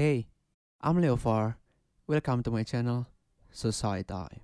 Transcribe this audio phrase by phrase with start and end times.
[0.00, 0.28] Hey,
[0.80, 1.56] I'm Leofar.
[2.06, 3.06] Welcome to my channel,
[3.52, 4.40] Society.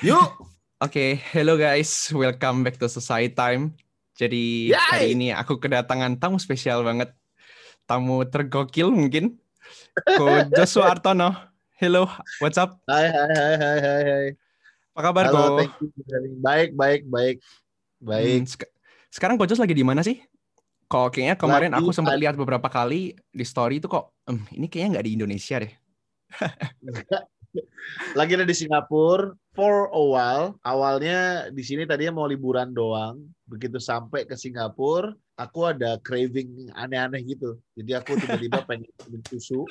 [0.00, 0.32] Yuk,
[0.80, 3.76] Oke, hello guys, welcome back to Society Time.
[4.22, 4.78] Jadi Yay!
[4.78, 7.10] hari ini aku kedatangan tamu spesial banget,
[7.90, 9.34] tamu tergokil mungkin,
[10.14, 11.34] Ko Joshua Artono.
[11.74, 12.06] Hello,
[12.38, 12.78] what's up?
[12.86, 14.26] hai hai hai hai hai hai.
[14.94, 15.66] Apa kabar Halo, Ko?
[16.38, 17.36] Baik, baik, baik.
[17.98, 18.22] Baik.
[18.22, 18.70] Hmm, sek-
[19.10, 20.22] sekarang Ko Jos lagi di mana sih?
[20.86, 24.70] Kok kayaknya kemarin Lagi aku sempat lihat beberapa kali di story itu kok, "Em, ini
[24.70, 25.72] kayaknya nggak di Indonesia deh.
[28.18, 30.56] Lagi ada di Singapura for a while.
[30.64, 33.20] Awalnya di sini tadinya mau liburan doang.
[33.44, 37.60] Begitu sampai ke Singapura, aku ada craving aneh-aneh gitu.
[37.76, 39.64] Jadi aku tiba-tiba pengen minum susu.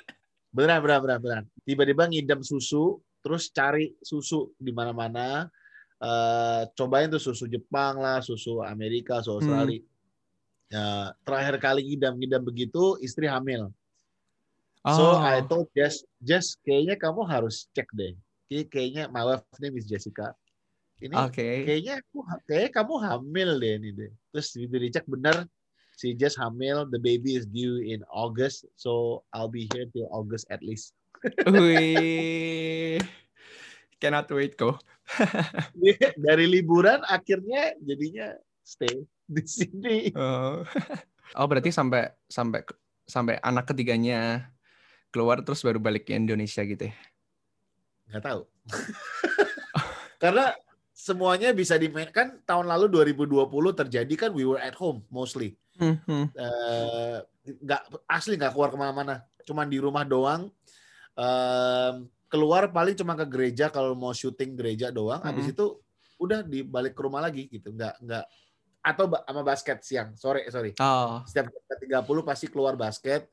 [0.53, 1.45] Beneran, beneran, beneran, beneran.
[1.65, 5.49] Tiba-tiba ngidam susu, terus cari susu di mana-mana.
[6.01, 9.81] Eh, cobain tuh susu Jepang lah, susu Amerika, susu Australia.
[10.71, 13.69] Ya, terakhir kali ngidam-ngidam begitu, istri hamil.
[14.81, 18.17] So Oh, I told Jess, Jess kayaknya kamu harus cek deh.
[18.51, 20.35] Kay- Kayaknya my wife name is Jessica.
[20.99, 21.47] Ini oke.
[21.65, 24.11] kayaknya aku kayaknya kamu hamil deh ini deh.
[24.35, 25.47] Terus itu dicek bener
[25.95, 30.51] si Jess hamil, the baby is due in August, so I'll be here till August
[30.51, 30.91] at least.
[31.47, 32.99] Wih,
[34.03, 34.75] cannot wait Ko.
[36.27, 39.97] Dari liburan akhirnya jadinya stay di sini.
[40.13, 40.67] Oh.
[41.39, 42.67] oh berarti sampai sampai
[43.07, 44.51] sampai anak ketiganya
[45.09, 46.95] keluar terus baru balik ke Indonesia gitu ya?
[48.11, 48.41] Nggak tahu.
[50.23, 50.53] Karena
[50.91, 55.55] semuanya bisa dimainkan tahun lalu 2020 terjadi kan we were at home mostly.
[55.81, 56.29] Mhm.
[56.37, 60.51] eh, nggak asli nggak keluar ke mana-mana, cuman di rumah doang.
[61.17, 65.23] Em, keluar paling cuma ke gereja kalau mau syuting gereja doang.
[65.25, 65.55] Habis Mm-mm.
[65.57, 65.65] itu
[66.21, 68.25] udah dibalik ke rumah lagi gitu, nggak nggak
[68.81, 73.29] atau sama basket siang sore sorry Oh, setiap jam 30 pasti keluar basket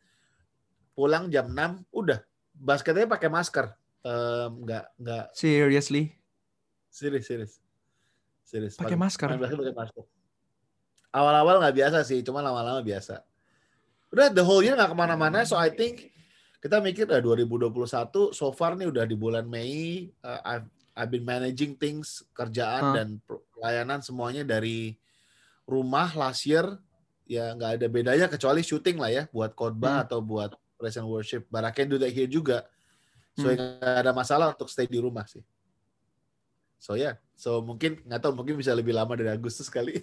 [0.92, 2.20] pulang jam 6 udah
[2.52, 3.72] basketnya pakai masker
[4.02, 6.14] Nggak nggak seriously?
[6.88, 7.52] serius serius
[8.42, 9.28] serius Pakai masker?
[9.28, 10.04] main basket pakai masker
[11.08, 13.22] awal-awal nggak biasa sih cuma lama-lama biasa
[14.08, 16.10] udah the whole year nggak ke mana-mana so I think
[16.58, 17.86] kita mikir ah 2021
[18.32, 22.94] so far nih udah di bulan Mei uh, I've I've been managing things kerjaan Huh.
[22.96, 23.08] dan
[23.54, 24.96] pelayanan semuanya dari
[25.64, 26.64] rumah last year
[27.28, 30.04] ya nggak ada bedanya kecuali syuting lah ya buat khotbah Hmm.
[30.08, 32.64] atau buat praise and worship but I can do that here juga
[33.38, 33.54] so Hmm.
[33.54, 35.46] nggak ada masalah untuk stay di rumah sih
[36.82, 37.14] so ya yeah.
[37.38, 39.94] so mungkin nggak tahu mungkin bisa lebih lama dari Agustus kali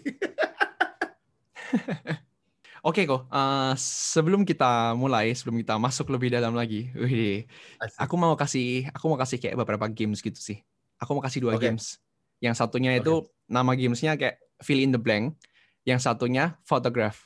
[2.85, 3.25] Oke kok.
[3.33, 7.49] Eh, sebelum kita mulai, sebelum kita masuk lebih dalam lagi, wih,
[7.97, 10.61] aku mau kasih, aku mau kasih kayak beberapa games gitu sih.
[11.01, 11.65] Aku mau kasih dua Oke.
[11.65, 11.97] games.
[12.37, 15.33] Yang satunya itu nama gamesnya kayak fill in the blank.
[15.81, 17.25] Yang satunya photograph.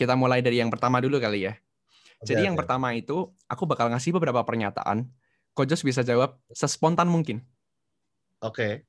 [0.00, 1.60] Kita mulai dari yang pertama dulu kali ya.
[2.24, 5.04] Jadi yang pertama itu aku bakal ngasih beberapa pernyataan.
[5.56, 7.40] Kojos bisa jawab sespontan mungkin.
[8.44, 8.84] oke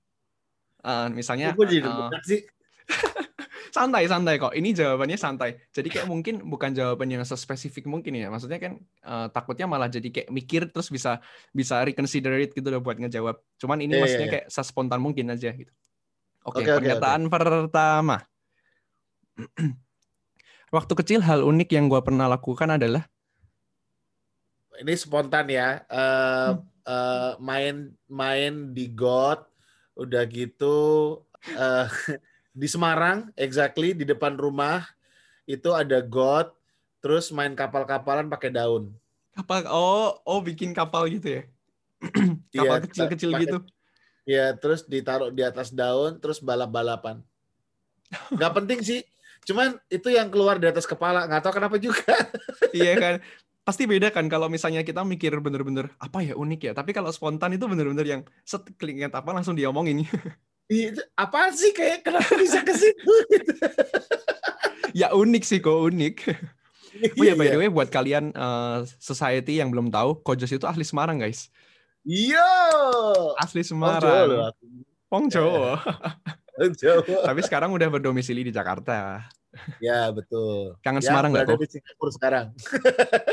[1.16, 2.42] misalnya gue jadi eh, deg-degan sih
[3.78, 4.56] santai santai kok.
[4.56, 5.60] Ini jawabannya santai.
[5.76, 8.32] Jadi kayak mungkin bukan jawaban yang sespesifik mungkin ya.
[8.32, 11.20] Maksudnya kan eh, takutnya malah jadi kayak mikir terus bisa
[11.52, 13.38] bisa reconsider it gitu loh buat ngejawab.
[13.60, 14.34] Cuman ini Iya, iya, maksudnya iya.
[14.40, 15.72] kayak sespontan mungkin aja gitu.
[16.48, 18.18] Oke, Oke, oke, pernyataan pertama.
[20.76, 23.08] Waktu kecil hal unik yang gua pernah lakukan adalah
[24.78, 26.62] ini spontan ya Eh, Hmm.
[26.84, 27.76] eh, main
[28.08, 29.44] main di God
[29.94, 30.78] udah gitu
[31.48, 31.88] eh,
[32.58, 34.86] di Semarang exactly di depan rumah
[35.46, 36.52] itu ada God
[36.98, 38.92] terus main kapal-kapalan pakai daun
[39.32, 41.44] kapal oh oh bikin kapal gitu ya.
[42.56, 43.58] Iya, kapal kecil-kecil pakai- gitu.
[44.26, 47.22] ya terus ditaruh di atas daun terus balap-balapan
[48.34, 49.02] nggak penting sih
[49.46, 52.04] cuman itu yang keluar di atas kepala nggak tahu kenapa juga
[52.74, 53.16] iya kan
[53.68, 56.72] pasti beda kan kalau misalnya kita mikir bener-bener apa ya unik ya?
[56.72, 60.08] Tapi kalau spontan itu bener-bener yang set keinget apa langsung diomongin.
[60.72, 61.76] Itu apaan sih?
[61.76, 63.12] Kayak kenapa bisa ke situ?
[64.96, 66.16] Ya unik sih kok unik.
[67.20, 67.54] Oh ya by Iya.
[67.54, 71.52] the way buat kalian eh, society yang belum tahu Kojos itu asli Semarang guys.
[72.02, 72.42] Iya.
[73.38, 74.56] asli Semarang.
[75.06, 75.78] Pong Jawa.
[76.58, 77.04] Oh, Jawa.
[77.30, 79.28] tapi sekarang udah berdomisili di Jakarta
[79.78, 80.76] Ya betul.
[80.82, 82.46] kangen Ya, Semarang nggak kok di Singapura sekarang.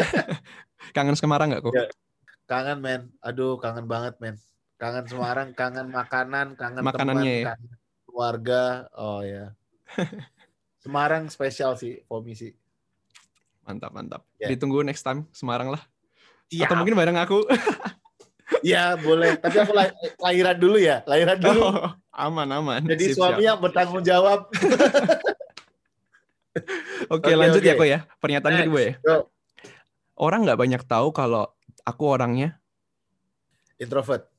[0.96, 1.84] kangen Semarang nggak kok Ya.
[2.44, 3.02] Kangen men.
[3.20, 4.36] Aduh kangen banget men.
[4.76, 7.46] Kangen Semarang, kangen makanan, kangen Makanannya teman, ya?
[7.54, 7.70] kangen
[8.04, 8.62] keluarga.
[8.92, 9.54] Oh ya.
[10.84, 12.04] Semarang spesial sih
[12.34, 12.52] sih.
[13.64, 14.22] Mantap, mantap.
[14.36, 14.52] Ya.
[14.52, 15.80] Ditunggu next time Semarang lah.
[16.52, 17.48] Iya, Atau mungkin bareng aku.
[18.60, 19.40] Iya, boleh.
[19.40, 21.60] Tapi aku lah- lahiran dulu ya, lahiran dulu.
[21.64, 22.80] Oh, aman, aman.
[22.84, 23.48] Jadi Sip, suami siap.
[23.48, 24.52] yang bertanggung jawab.
[26.54, 27.80] Oke, Oke, lanjut ya oke.
[27.82, 27.98] kok ya.
[28.22, 28.94] Pernyataan Next, kedua ya.
[29.02, 29.16] go.
[30.14, 31.50] Orang nggak banyak tahu kalau
[31.82, 32.58] aku orangnya
[33.74, 34.30] Introvert.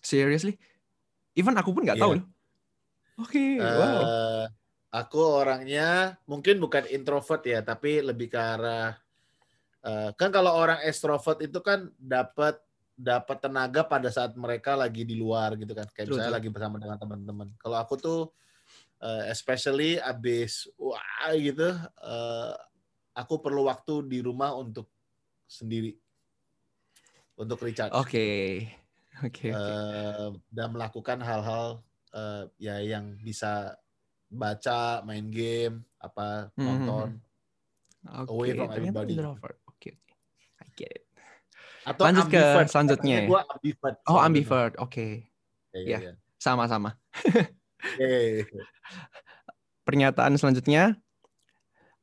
[0.00, 0.60] seriously.
[1.32, 2.04] Even aku pun nggak Iya.
[2.04, 2.26] tahu loh.
[3.20, 4.00] Oke, wow.
[4.00, 4.46] Eh,
[4.92, 8.96] aku orangnya mungkin bukan introvert ya, tapi lebih ke arah
[9.80, 12.60] eh, kan kalau orang extrovert itu kan dapat
[12.92, 16.38] dapat tenaga pada saat mereka lagi di luar gitu kan, kayak True, misalnya true.
[16.44, 17.48] lagi bersama dengan teman-teman.
[17.56, 18.20] Kalau aku tuh
[19.00, 21.00] eh, especially abis wah
[21.32, 22.54] gitu, eh,
[23.16, 24.88] aku perlu waktu di rumah untuk
[25.44, 25.96] sendiri
[27.34, 27.96] untuk recharge.
[27.96, 28.68] Oke,
[29.24, 29.56] oke, oke.
[29.56, 31.80] eh, dan melakukan hal-hal
[32.12, 33.74] eh, ya yang bisa
[34.30, 36.64] baca, main game, apa Mhm.
[36.64, 37.08] nonton
[38.00, 39.14] Oke, away from everybody.
[39.20, 39.90] Oke, oke.
[40.60, 41.04] I get it.
[41.84, 43.28] atau Lanjut ke selanjutnya ya.
[43.28, 43.96] gua ambivert.
[44.08, 44.72] Oh, ambivert.
[44.80, 45.28] Oke,
[45.72, 45.98] Ya, Ya.
[46.00, 46.12] ya, ya.
[46.40, 46.96] sama-sama.
[49.84, 50.94] Pernyataan selanjutnya,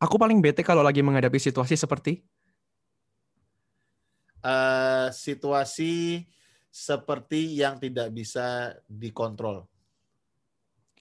[0.02, 2.26] aku paling bete kalau lagi menghadapi situasi seperti
[4.48, 6.24] Eh, situasi
[6.70, 9.66] seperti yang tidak bisa dikontrol.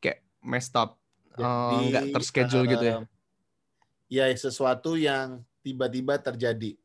[0.00, 0.96] kayak messed up,
[1.36, 1.44] eh,
[1.92, 2.94] nggak terschedule gitu ya.
[3.00, 3.04] eh,
[4.06, 6.78] Ya sesuatu yang tiba-tiba terjadi,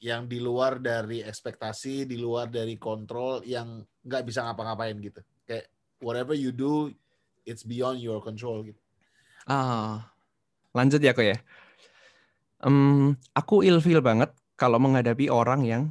[0.00, 5.20] yang di luar dari ekspektasi, di luar dari kontrol, yang nggak bisa ngapa-ngapain gitu.
[5.48, 6.92] Kayak whatever you do,
[7.46, 8.78] it's beyond your control gitu.
[9.46, 10.10] Ah,
[10.74, 11.38] lanjut ya kok ya.
[12.62, 15.82] Em, aku ilfeel banget kalau menghadapi orang yang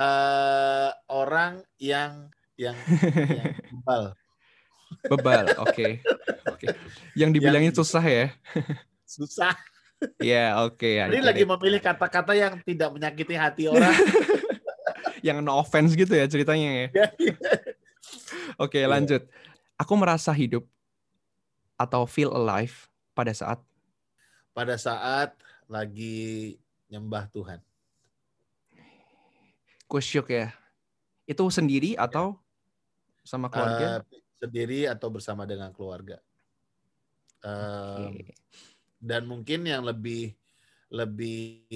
[0.00, 4.02] eh orang yang yang, yang bebal.
[5.10, 5.44] bebal.
[5.66, 6.00] Oke,
[6.46, 6.66] oke.
[7.18, 8.26] Yang dibilangin susah ya.
[9.04, 9.56] susah.
[10.16, 10.88] Ya, oke.
[10.88, 13.92] I Ini get lagi memilih kata-kata yang tidak menyakiti hati orang.
[15.26, 17.12] Yang no offense gitu ya ceritanya ya.
[18.58, 18.90] Oke, Iya.
[18.90, 19.22] lanjut.
[19.80, 20.68] Aku merasa hidup
[21.80, 23.60] atau feel alive pada saat
[24.50, 25.32] Pada saat
[25.70, 26.58] lagi
[26.90, 27.62] nyembah Tuhan.
[29.90, 30.54] kusyuk ya.
[31.26, 32.38] Itu sendiri atau
[33.26, 34.06] sama keluarga?
[34.06, 36.22] Eh, sendiri atau bersama dengan keluarga.
[37.42, 38.30] Eh, Oke.
[39.02, 40.38] Dan mungkin yang lebih
[40.92, 41.66] lebih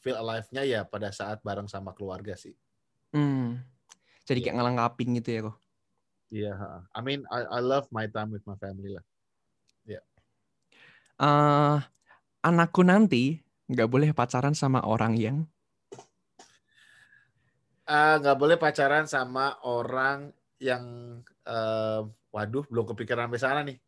[0.00, 2.56] feel alive-nya ya pada saat bareng sama keluarga sih.
[3.12, 3.60] Hmm.
[4.24, 4.44] Jadi iya.
[4.48, 5.56] kayak ngelengkapin gitu ya kok.
[6.32, 6.52] Iya.
[6.56, 6.68] ha.
[6.96, 9.04] I mean, I, I love my time with my family lah.
[11.22, 11.76] eh
[12.42, 13.38] anakku nanti
[13.70, 15.36] nggak boleh pacaran sama orang yang
[17.86, 20.30] Ah, nggak boleh pacaran sama orang
[20.62, 20.84] yang
[21.46, 22.00] eh,
[22.34, 23.78] waduh belum kepikiran sampai sana nih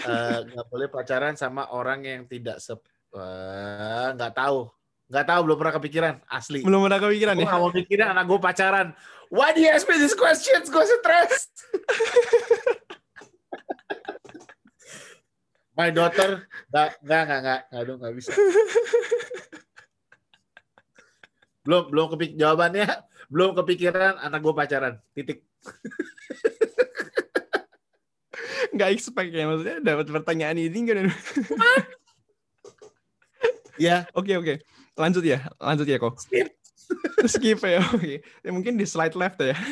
[0.00, 2.80] Eh, nggak boleh pacaran sama orang yang tidak sep
[3.16, 4.68] eh, nggak tahu
[5.10, 6.14] nggak tahu belum pernah kepikiran.
[6.30, 6.62] Asli.
[6.62, 7.50] Belum ada kepikiran gue ya.
[7.50, 8.94] nggak mau mikirin anak gue pacaran.
[9.30, 10.70] Why do you ask me these questions?
[10.70, 11.50] Gue stress
[15.80, 18.30] my daughter nggak nggak nggak nggak nggak dong nggak bisa.
[21.64, 22.86] Belum belum kepik jawabannya
[23.30, 24.94] belum kepikiran anak gue pacaran.
[25.14, 25.46] Titik.
[28.70, 31.06] Nggak expect ya maksudnya dapat pertanyaan ini kan.
[33.86, 34.06] ya.
[34.12, 34.54] Oke oke.
[35.00, 36.20] Lanjut ya, lanjut ya kok.
[36.20, 36.48] skip
[37.32, 37.80] Skip ya.
[37.96, 38.20] Oke.
[38.44, 39.56] Ya, mungkin di slide left ya.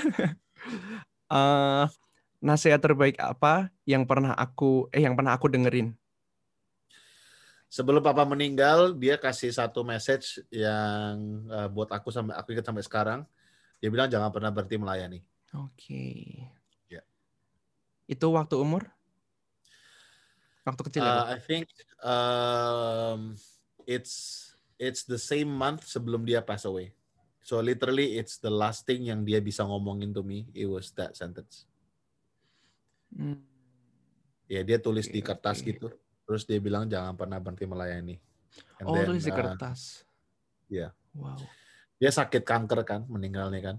[1.28, 1.84] Eh
[2.40, 5.92] nasihat terbaik apa yang pernah aku eh yang pernah aku dengerin?
[7.68, 12.80] sebelum papa meninggal dia kasih satu message yang eh, buat aku sampai aku ingat sampai
[12.80, 13.20] sekarang
[13.76, 15.20] dia bilang jangan pernah berhenti melayani
[15.56, 16.44] Oke.
[16.92, 17.00] Ya.
[18.04, 18.84] Itu waktu umur?
[20.68, 21.00] Waktu kecil?
[21.00, 21.24] Uh?
[21.24, 21.72] I think
[22.04, 23.32] um,
[23.88, 24.47] it's
[24.78, 26.94] it's the same month sebelum dia pass away.
[27.42, 30.46] So literally it's the last thing yang dia bisa ngomongin to me.
[30.54, 31.66] It was that sentence.
[33.12, 33.40] Hmm.
[34.48, 35.66] Ya dia tulis di Oke, kertas oke.
[35.68, 35.88] gitu.
[36.28, 38.16] Terus dia bilang jangan pernah berhenti melayani.
[38.80, 40.04] And Oh, then, tulis di uh, kertas.
[40.68, 40.92] iya.
[41.16, 41.40] Wow.
[41.98, 43.76] dia sakit kanker kan meninggalnya kan.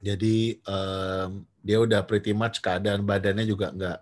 [0.00, 3.98] Jadi um, dia udah pretty much keadaan badannya juga nggak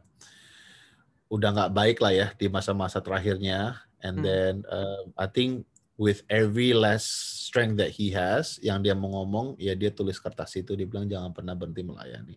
[1.26, 3.82] udah nggak baik lah ya di masa-masa terakhirnya.
[4.04, 4.24] And Hmm.
[4.24, 7.04] then um, I think with every less
[7.48, 11.08] strength that he has, yang dia mau ngomong ya dia tulis kertas itu dia bilang
[11.08, 12.36] jangan pernah berhenti melayani.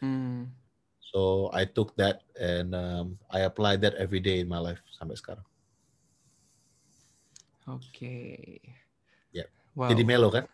[0.00, 0.52] Hmm.
[1.00, 5.16] So I took that and um, I applied that every day in my life sampai
[5.16, 5.46] sekarang.
[7.66, 8.60] Oke.
[9.32, 9.48] Ya.
[9.72, 9.90] Wow.
[9.90, 10.44] Jadi melo kan?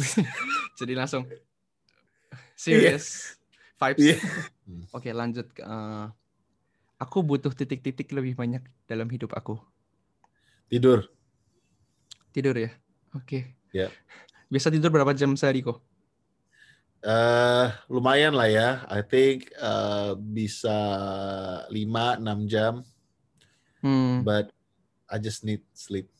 [0.80, 1.26] Jadi langsung
[2.54, 3.36] serious
[3.76, 4.00] vibes.
[4.00, 4.16] Iya.
[4.94, 6.06] Oke, lanjut ke eh,
[7.00, 9.56] Aku butuh titik-titik lebih banyak dalam hidup aku.
[10.68, 11.08] Tidur.
[12.30, 12.70] Tidur ya?
[13.14, 13.54] Oke.
[13.74, 13.90] Ya.
[14.50, 15.78] Biasa tidur berapa jam sehari kok?
[17.00, 18.82] Eh lumayan lah ya.
[18.90, 20.74] I think eh, bisa
[21.70, 22.82] 5-6 jam.
[23.80, 24.26] Hmm.
[24.26, 24.50] But
[25.06, 26.10] I just need sleep.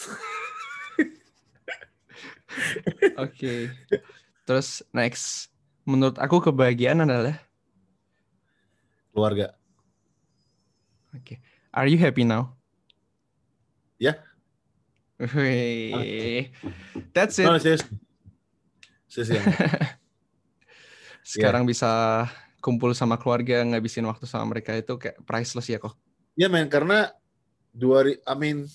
[3.24, 3.70] Oke.
[4.44, 5.48] Terus next,
[5.88, 7.38] menurut aku kebahagiaan adalah
[9.14, 9.54] Keluarga.
[11.14, 11.38] Oke.
[11.70, 12.50] Are you happy now?
[13.94, 14.18] Ya.
[15.20, 16.50] Wih.
[17.14, 17.46] That's it.
[17.46, 17.86] No, serius.
[19.06, 19.42] Serius ya.
[21.22, 22.24] Sekarang bisa
[22.58, 25.94] kumpul sama keluarga, ngabisin waktu sama mereka itu kayak priceless ya kok.
[26.34, 27.14] Ya men, karena
[27.70, 28.66] dua, I mean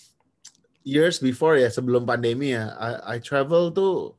[0.87, 4.15] years before ya sebelum pandemi ya, I, I travel tuh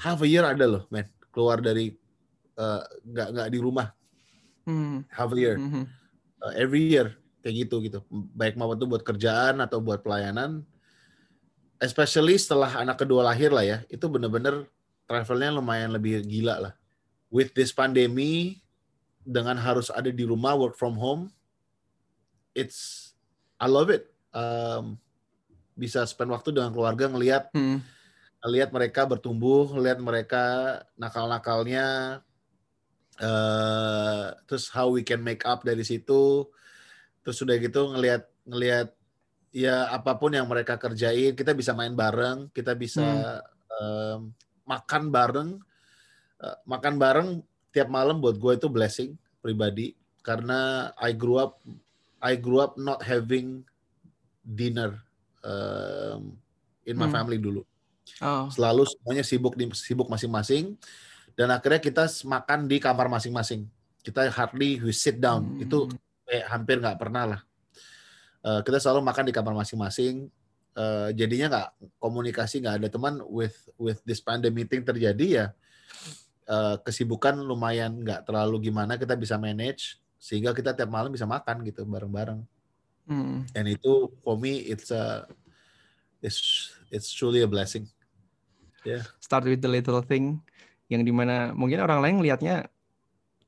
[0.00, 1.92] half a year ada loh, men keluar dari
[2.58, 3.92] eh, nggak nggak di rumah
[4.68, 5.00] Hmm.
[5.08, 5.88] half a year, mhm.
[6.44, 7.98] Uh, every year kayak gitu gitu,
[8.36, 10.60] baik mau itu buat kerjaan atau buat pelayanan,
[11.78, 14.66] especially setelah anak kedua lahir lah ya, itu bener-bener
[15.06, 16.72] travelnya lumayan lebih gila lah.
[17.30, 18.60] With this pandemi
[19.22, 21.30] dengan harus ada di rumah work from home,
[22.52, 23.12] it's
[23.58, 24.10] I love it.
[24.34, 24.98] Um,
[25.78, 27.80] bisa spend waktu dengan keluarga ngelihat Hmm.
[28.42, 30.44] ngelihat mereka bertumbuh, ngelihat mereka
[30.98, 32.18] nakal-nakalnya,
[33.18, 36.46] eh terus how we can make up dari situ,
[37.22, 38.97] terus udah gitu ngelihat ngelihat
[39.50, 43.40] ya apa pun yang mereka kerjain, kita bisa main bareng, kita bisa
[43.80, 44.32] em,
[44.68, 45.50] makan bareng,
[46.38, 47.28] Eh, makan bareng
[47.74, 49.10] tiap malam buat gue itu blessing
[49.42, 49.98] pribadi.
[50.22, 51.58] Karena I grew up
[52.22, 53.66] I grew up not having
[54.46, 55.02] dinner
[55.42, 56.38] um,
[56.86, 57.14] in my Hmm.
[57.18, 57.66] family dulu.
[58.24, 58.48] Oh.
[58.48, 60.78] selalu semuanya sibuk di sibuk masing-masing.
[61.34, 63.66] Dan akhirnya kita makan di kamar masing-masing.
[64.06, 65.42] Kita hardly we sit down.
[65.58, 65.62] Hmm.
[65.66, 65.90] itu
[66.30, 67.40] eh, hampir nggak pernah lah
[68.44, 70.30] Eh, kita selalu makan di kamar masing-masing.
[70.78, 71.68] Eh, jadinya nggak
[71.98, 72.88] komunikasi nggak ada.
[72.88, 75.46] Teman with with this pandemic meeting terjadi ya
[76.46, 78.94] eh, kesibukan lumayan nggak terlalu gimana.
[78.94, 82.42] Kita bisa manage sehingga kita tiap malam bisa makan gitu bareng-bareng.
[83.08, 83.48] Hmm.
[83.56, 85.24] and itu for me it's a
[86.20, 87.88] it's it's truly a blessing.
[89.16, 90.44] Start with the little thing
[90.92, 92.68] yang di mana mungkin orang lain lihatnya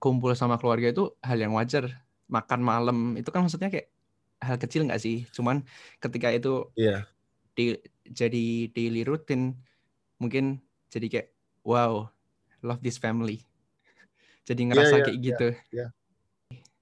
[0.00, 1.92] kumpul sama keluarga itu hal yang wajar.
[2.32, 3.92] Makan malam itu kan maksudnya kayak
[4.40, 5.28] hal kecil nggak sih?
[5.30, 5.62] Cuman
[6.00, 7.06] ketika itu Iya.
[7.54, 7.76] di,
[8.09, 9.56] jadi daily routine
[10.20, 11.28] mungkin jadi kayak
[11.62, 12.09] wow
[12.64, 13.44] love this family.
[14.49, 15.49] Jadi ngerasa iya, kayak gitu.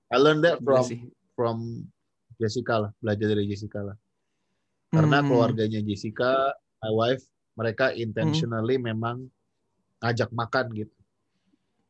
[0.09, 0.87] I learned that Gila from
[1.37, 1.57] from
[2.41, 3.97] Jessica lah, belajar dari Jessica lah.
[4.89, 5.29] Karena Hmm.
[5.29, 7.23] keluarganya Jessica, my wife,
[7.59, 9.29] mereka intentionally memang
[10.01, 10.95] ngajak makan gitu.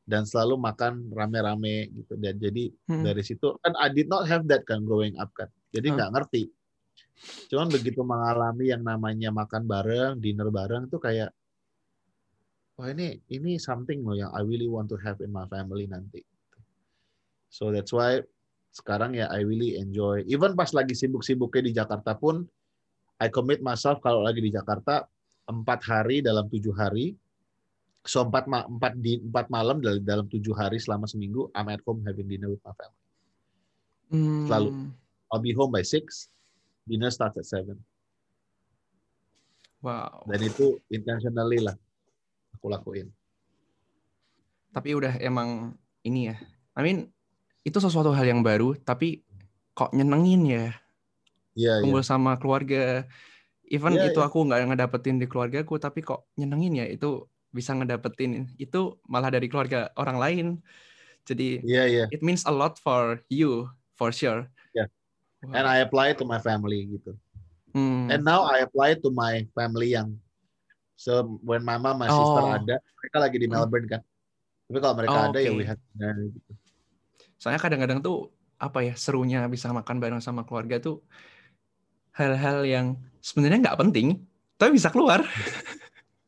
[0.09, 2.17] Dan selalu makan rame-rame gitu.
[2.19, 3.05] Dan jadi Hmm.
[3.07, 5.53] dari situ kan I did not have that kan growing up kan.
[5.73, 6.43] Jadi nggak ngerti.
[7.51, 11.31] Cuman begitu mengalami yang namanya makan bareng, dinner bareng tuh kayak
[12.79, 16.23] wah ini ini something loh yang I really want to have in my family nanti.
[17.51, 18.23] So that's why
[18.71, 20.23] sekarang ya I really enjoy.
[20.31, 22.47] Even pas lagi sibuk-sibuknya di Jakarta pun,
[23.19, 25.03] I commit myself kalau lagi di Jakarta
[25.49, 27.19] empat hari dalam tujuh hari.
[28.07, 31.83] So empat ma empat di empat malam dalam dalam tujuh hari selama seminggu, I'm at
[31.83, 33.09] home having dinner with my family.
[34.09, 34.49] Hmm.
[34.49, 34.71] selalu.
[35.29, 36.33] I'll be home by six.
[36.89, 37.77] Dinner starts at seven.
[39.85, 40.27] Wow.
[40.27, 41.77] Dan itu intentionally lah
[42.57, 43.13] aku lakuin.
[44.75, 46.37] Tapi udah emang ini ya.
[46.75, 47.13] I mean
[47.63, 49.23] itu sesuatu hal yang baru tapi
[49.77, 50.67] kok nyenengin ya
[51.59, 51.83] Iya, iya.
[51.83, 53.03] kumpul sama keluarga.
[53.69, 54.27] Even Iya, itu iya.
[54.31, 59.51] aku nggak ngedapetin di keluargaku tapi kok nyenengin ya itu bisa ngedapetin itu malah dari
[59.51, 60.47] keluarga orang lain.
[61.29, 62.05] Jadi Iya, iya.
[62.09, 63.69] it means a lot for you
[63.99, 64.47] for sure.
[65.39, 65.49] Yeah.
[65.49, 65.57] Wow.
[65.59, 67.15] And I apply it to my family gitu.
[67.71, 68.11] Hmm.
[68.11, 70.19] And now I apply it to my family yang
[70.99, 72.57] so when my mom, my sister Oh.
[72.59, 73.55] ada, mereka lagi di Hmm.
[73.55, 74.03] Melbourne kan.
[74.67, 75.59] Tapi kalau mereka Oh, ada ya oke.
[75.59, 76.51] we have dinner gitu.
[77.39, 80.99] Soalnya kadang-kadang tuh apa ya serunya bisa makan bareng sama keluarga tuh
[82.11, 84.27] hal-hal yang sebenarnya nggak penting
[84.59, 85.23] tapi bisa keluar.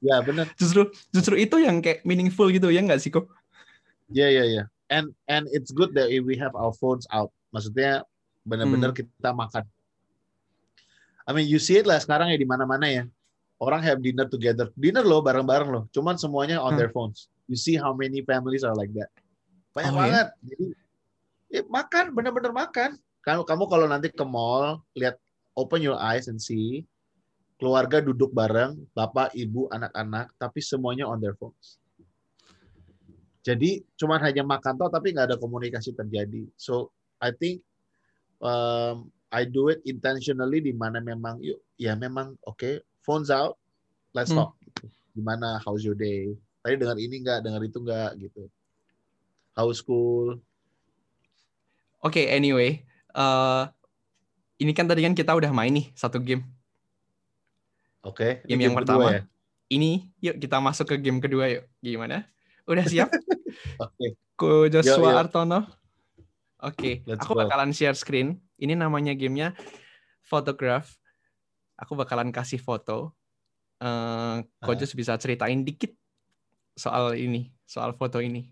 [0.01, 0.49] Ya benar.
[0.57, 3.29] Justru justru itu yang kayak meaningful gitu ya nggak sih kok?
[4.09, 4.65] Ya ya ya.
[4.89, 7.29] And and it's good that we have our phones out.
[7.53, 8.09] Maksudnya
[8.43, 8.99] benar-benar Hmm.
[9.05, 9.65] kita makan.
[11.25, 13.05] I mean you see it lah sekarang ya di mana-mana ya.
[13.61, 14.73] Orang have dinner together.
[14.73, 15.85] Dinner loh bareng-bareng loh.
[15.93, 16.81] Cuman semuanya on Hmm.
[16.81, 17.29] their phones.
[17.45, 19.13] You see how many families are like that.
[19.77, 20.01] Banyak Oh, ya?
[20.01, 20.27] banget.
[20.49, 20.67] Jadi
[21.51, 22.97] ya makan bener-bener makan.
[23.21, 25.21] Kamu kamu kalau nanti ke mall lihat
[25.53, 26.89] open your eyes and see
[27.61, 31.77] keluarga duduk bareng, bapak, ibu, anak-anak, tapi semuanya on their phones.
[33.45, 36.49] Jadi cuman hanya makan toh tapi nggak ada komunikasi terjadi.
[36.57, 36.89] So
[37.21, 37.61] I think
[38.41, 43.57] um, I do it intentionally di mana memang yuk ya memang oke okay, phones out
[44.13, 44.49] let's Hmm.
[44.49, 44.59] talk
[45.15, 48.43] gimana how's your day tadi dengar ini nggak dengar itu nggak gitu
[49.55, 50.41] how's school
[52.01, 52.81] Oke, anyway,
[53.13, 53.63] eh,
[54.57, 56.49] ini kan tadi kan kita udah main nih satu game.
[58.01, 59.09] oke Ini Game yang kedua pertama.
[59.13, 59.23] ya?
[59.69, 59.91] Ini,
[60.25, 61.69] yuk kita masuk ke game kedua yuk.
[61.85, 62.25] Gimana?
[62.65, 63.13] Udah siap?
[63.85, 65.21] oke Ko Joshua Yuk, yuk.
[65.29, 65.61] Artono.
[66.61, 67.41] Oke, Let's aku go.
[67.41, 68.37] bakalan share screen.
[68.57, 69.57] Ini namanya gamenya
[70.21, 70.93] Photograph.
[71.75, 73.17] Aku bakalan kasih foto.
[73.81, 74.77] Eh, Ko Ah.
[74.77, 75.97] Jos bisa ceritain dikit
[76.77, 78.49] soal ini, soal foto ini.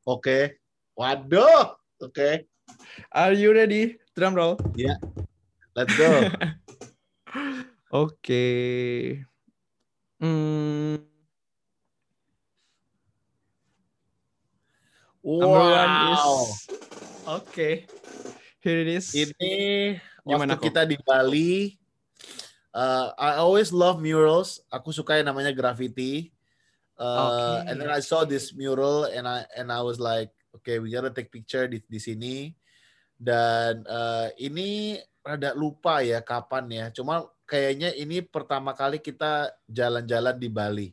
[0.00, 0.56] oke
[0.96, 2.46] waduh oke
[3.12, 3.98] Are you ready?
[4.14, 4.54] Drum roll.
[5.74, 6.08] let's go
[7.92, 8.46] Oke.
[10.18, 11.02] Hmm,
[15.24, 16.24] number one is
[17.30, 17.86] Oke.
[18.58, 19.14] Here it is.
[19.14, 19.94] ini
[20.26, 20.64] Gimana, waktu Ko?
[20.66, 21.78] kita di Bali
[22.74, 26.34] uh, I always love murals aku suka yang namanya graffiti
[26.98, 27.70] uh, Oke.
[27.70, 31.14] and then I saw this mural and I and I was like okay we gotta
[31.14, 32.52] take picture di di sini
[33.16, 40.36] dan uh, ini rada lupa ya kapan ya cuma kayaknya ini pertama kali kita jalan-jalan
[40.36, 40.88] di Bali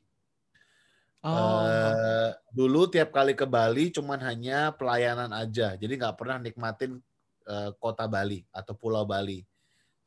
[1.27, 7.03] Oh, Eh, dulu tiap kali ke Bali cuman hanya pelayanan aja, jadi nggak pernah nikmatin
[7.48, 9.43] eh, kota Bali atau Pulau Bali.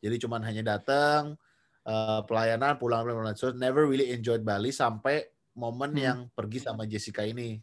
[0.00, 1.36] Jadi cuman hanya datang
[1.84, 6.00] eh, pelayanan pulang pulang so never really enjoyed Bali sampai momen Hmm.
[6.00, 7.60] yang pergi sama Jessica ini.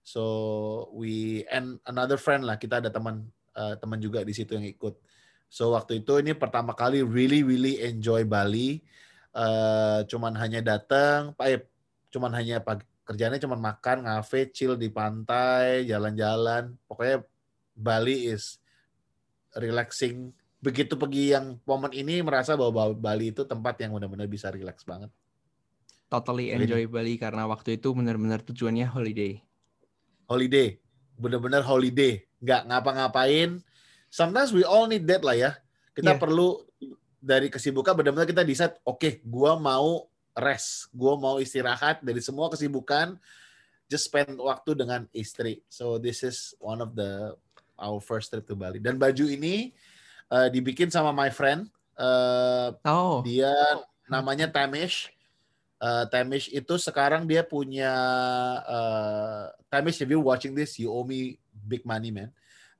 [0.00, 4.64] So we and another friend lah kita ada teman eh, teman juga di situ yang
[4.64, 4.96] ikut.
[5.52, 8.80] So waktu itu ini pertama kali really really enjoy Bali.
[9.36, 11.60] Eh, cuman hanya datang, eh,
[12.08, 16.76] cuman hanya pagi, kerjanya cuman makan, ngafe, chill di pantai, jalan-jalan.
[16.84, 17.24] Pokoknya
[17.72, 18.60] Bali is
[19.56, 20.32] relaxing.
[20.58, 25.08] Begitu pergi yang momen ini merasa bahwa Bali itu tempat yang benar-benar bisa relax banget.
[26.08, 29.44] totally Jadi- enjoy Bali karena waktu itu benar-benar tujuannya holiday.
[30.24, 30.80] Holiday,
[31.20, 33.60] benar-benar holiday, nggak ngapa-ngapain.
[34.08, 35.52] Sometimes we all need that lah ya.
[35.92, 36.20] Kita Iya.
[36.20, 36.64] perlu
[37.20, 43.18] dari kesibukan benar-benar kita decide, oke, gua mau rest, gua mau istirahat dari semua kesibukan,
[43.90, 45.60] just spend waktu dengan istri.
[45.66, 47.34] So this is one of the
[47.78, 48.78] our first trip to Bali.
[48.78, 49.72] Dan baju ini
[50.30, 51.66] uh, dibikin sama my friend.
[51.98, 53.50] Uh, Oh, dia
[54.06, 55.10] namanya Tamish.
[55.78, 57.90] Uh, Tamish itu sekarang dia punya
[58.66, 62.30] uh, Tamish if you watching this you owe me big money man.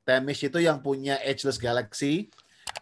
[0.02, 2.30] Tamish itu yang punya Ageless Galaxy.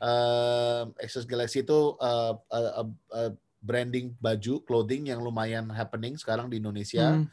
[0.00, 3.32] Uh, Ageless Galaxy itu uh, uh, uh, uh,
[3.66, 7.26] branding baju clothing yang lumayan happening sekarang di Indonesia hmm,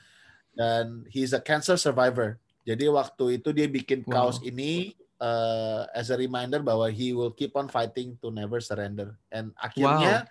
[0.58, 2.42] dan he's a cancer survivor.
[2.66, 4.34] Jadi waktu itu dia bikin Wow.
[4.34, 9.14] kaos ini uh, as a reminder bahwa he will keep on fighting to never surrender.
[9.30, 10.26] And akhirnya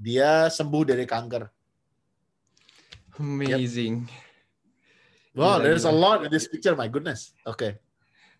[0.00, 1.52] dia sembuh dari kanker.
[3.16, 4.08] amazing.
[5.36, 6.72] Wow, Gila, there's a lot in this picture.
[6.76, 7.32] My goodness.
[7.44, 7.80] Oke.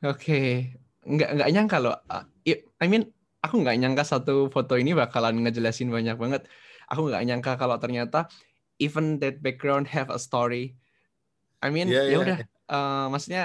[0.05, 0.73] Oke,
[1.05, 1.97] nggak nggak nyangka loh.
[2.45, 3.09] I I mean,
[3.41, 6.45] aku nggak nyangka satu foto ini bakalan ngejelasin banyak banget.
[6.91, 8.31] Aku nggak nyangka kalau ternyata
[8.79, 10.77] even that background have a story.
[11.65, 12.19] I mean, Iya, ya iya.
[12.21, 12.39] udah.
[12.69, 13.45] uh, maksudnya,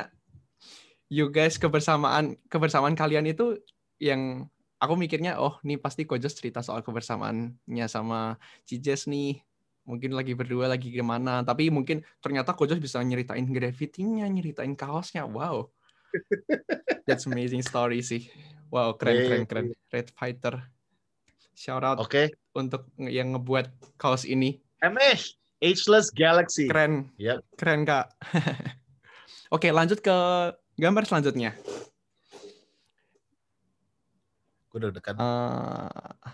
[1.08, 3.58] you guys kebersamaan kebersamaan kalian itu
[3.98, 4.48] yang
[4.82, 8.36] aku mikirnya, oh, nih pasti Kojos cerita soal kebersamaannya sama
[8.68, 9.40] Cijes nih.
[9.88, 11.42] Mungkin lagi berdua lagi gimana.
[11.42, 15.26] Tapi mungkin ternyata Kojos bisa nyeritain graffiti-nya, nyeritain kaosnya.
[15.26, 15.72] Wow.
[17.08, 18.28] That's amazing story sih.
[18.72, 19.48] Wow, keren Iya, keren iya.
[19.48, 19.66] keren.
[19.92, 20.56] Red Fighter.
[21.56, 22.32] Shout out Oke.
[22.56, 24.60] Untuk yang ngebuat kaos ini.
[24.84, 26.68] Amish, Ageless Galaxy.
[26.68, 27.08] Keren.
[27.22, 27.46] Yep.
[27.56, 28.12] Keren, Kak.
[29.56, 30.16] Oke, lanjut ke
[30.80, 31.54] gambar selanjutnya.
[34.72, 35.20] Gue udah dekat.
[35.20, 36.32] Eh,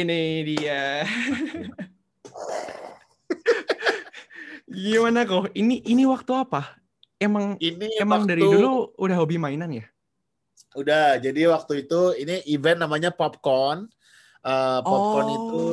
[0.00, 1.04] ini dia.
[4.70, 5.52] Gimana kok?
[5.52, 6.80] Ini ini waktu apa?
[7.20, 9.84] Emang Ini emang waktu, dari dulu udah hobi mainan ya?
[10.78, 11.18] udah.
[11.20, 13.90] Jadi waktu itu ini event namanya Popcorn.
[14.40, 15.36] Uh, popcorn Oh.
[15.36, 15.64] itu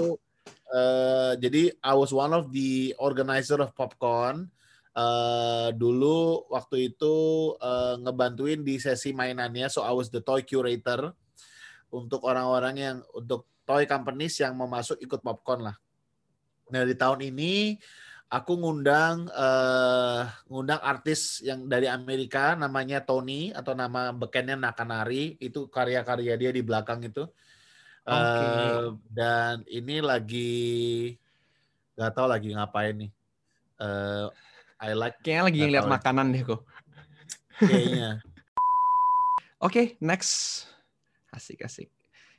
[0.75, 4.51] uh, jadi I was one of the organizer of Popcorn.
[4.97, 7.15] Uh, dulu waktu itu
[7.61, 11.13] uh, ngebantuin di sesi mainannya, so I was the toy curator
[11.93, 15.77] untuk orang-orang yang untuk toy companies yang mau masuk ikut Popcorn lah.
[16.73, 17.77] Nah di tahun ini
[18.27, 25.71] aku ngundang eh, ngundang artis yang dari Amerika namanya Tony atau nama bekennya Nakanari itu
[25.71, 27.27] karya-karya dia di belakang itu.
[28.07, 28.47] Eh, Oke.
[29.11, 30.51] dan ini lagi
[31.99, 33.11] nggak tahu lagi ngapain nih.
[33.83, 34.25] Eh,
[34.79, 35.91] I like Kayaknya lagi ngeliat ya.
[35.91, 36.61] makanan deh kok.
[37.59, 38.09] kayaknya.
[39.67, 40.63] Oke, next.
[41.35, 41.91] Asik asik.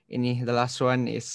[0.09, 1.29] Ini the last one is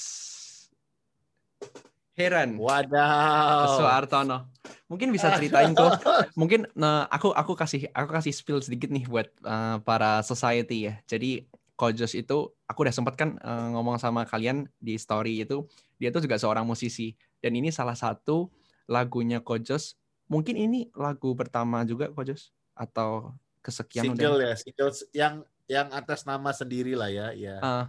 [2.17, 2.57] Heran.
[2.57, 3.77] Wadaw.
[3.77, 4.49] Soehartono.
[4.89, 6.01] Mungkin bisa ceritain kok.
[6.39, 10.97] Mungkin nah, aku aku kasih aku kasih spill sedikit nih buat uh, para society ya.
[11.05, 15.65] Jadi Kojos itu aku udah sempat kan uh, ngomong sama kalian di story itu
[15.97, 18.53] dia tuh juga seorang musisi dan ini salah satu
[18.85, 19.97] lagunya Kojos.
[20.29, 23.33] Mungkin ini lagu pertama juga Kojos atau
[23.65, 24.49] kesekian single udah.
[24.49, 25.33] ya, single yang
[25.65, 27.57] yang atas nama sendiri lah ya, ya.
[27.63, 27.85] Uh,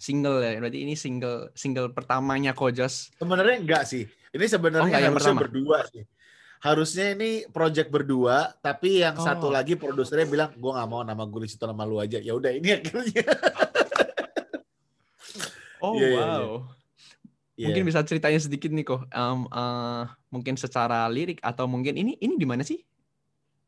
[0.00, 0.56] single ya.
[0.58, 3.14] Berarti ini single single pertamanya Kojos.
[3.16, 4.08] Sebenarnya enggak sih.
[4.30, 5.42] Ini sebenarnya Oh, yang pertama.
[5.42, 6.06] berdua sih.
[6.60, 9.24] Harusnya ini project berdua, tapi yang Oh.
[9.24, 12.20] satu lagi produsernya bilang, gue nggak mau nama gue di situ nama lu aja.
[12.20, 13.24] Ya udah ini akhirnya.
[15.80, 16.52] Oh Iya, iya, wow.
[17.56, 17.66] iya.
[17.72, 19.08] Mungkin bisa ceritain sedikit nih kok.
[19.10, 22.84] Um, uh, mungkin secara lirik atau mungkin ini ini di mana sih?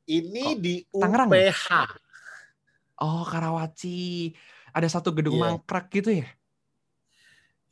[0.05, 1.33] Ini Kok di Tangerang?
[1.33, 1.65] UPH.
[3.01, 4.29] Oh Karawaci.
[4.73, 5.57] Ada satu gedung Iya.
[5.57, 6.29] mangkrak gitu ya?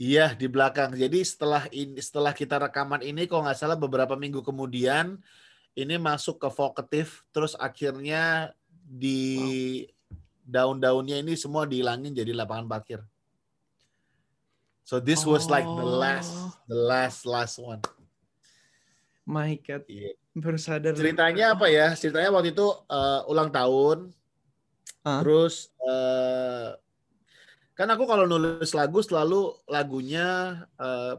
[0.01, 0.97] Iya di belakang.
[0.97, 5.21] Jadi setelah ini setelah kita rekaman ini, kalau nggak salah beberapa minggu kemudian
[5.77, 9.85] ini masuk ke vokatif, terus akhirnya di
[10.41, 13.05] daun-daunnya ini semua dihilangin jadi lapangan parkir.
[14.89, 16.51] So this was like the last, Oh.
[16.67, 17.85] the last last one.
[19.29, 19.85] My God.
[19.85, 20.17] Iya.
[20.33, 20.97] Baru sadar.
[20.97, 21.93] Ceritanya apa ya?
[21.93, 24.17] Ceritanya waktu itu eh, ulang tahun,
[25.05, 25.21] Ah.
[25.21, 26.73] terus eh,
[27.81, 31.17] kan aku kalau nulis lagu selalu lagunya eh,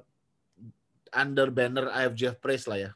[1.17, 2.91] under banner I have Jeff Praise lah ya.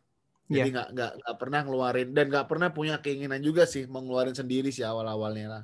[0.45, 0.73] Jadi Iya.
[0.78, 4.69] nggak nggak nggak pernah ngeluarin dan nggak pernah punya keinginan juga sih mau ngeluarin sendiri
[4.69, 5.63] sih awal awalnya lah.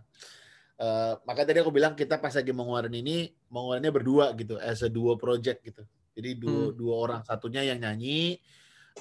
[0.82, 4.58] Eh, makanya tadi aku bilang kita pas lagi mau ngeluarin ini mau ngeluarinnya berdua gitu,
[4.58, 5.86] as a duo project gitu.
[6.18, 6.76] Jadi dua Hmm.
[6.76, 8.42] dua orang, satunya yang nyanyi.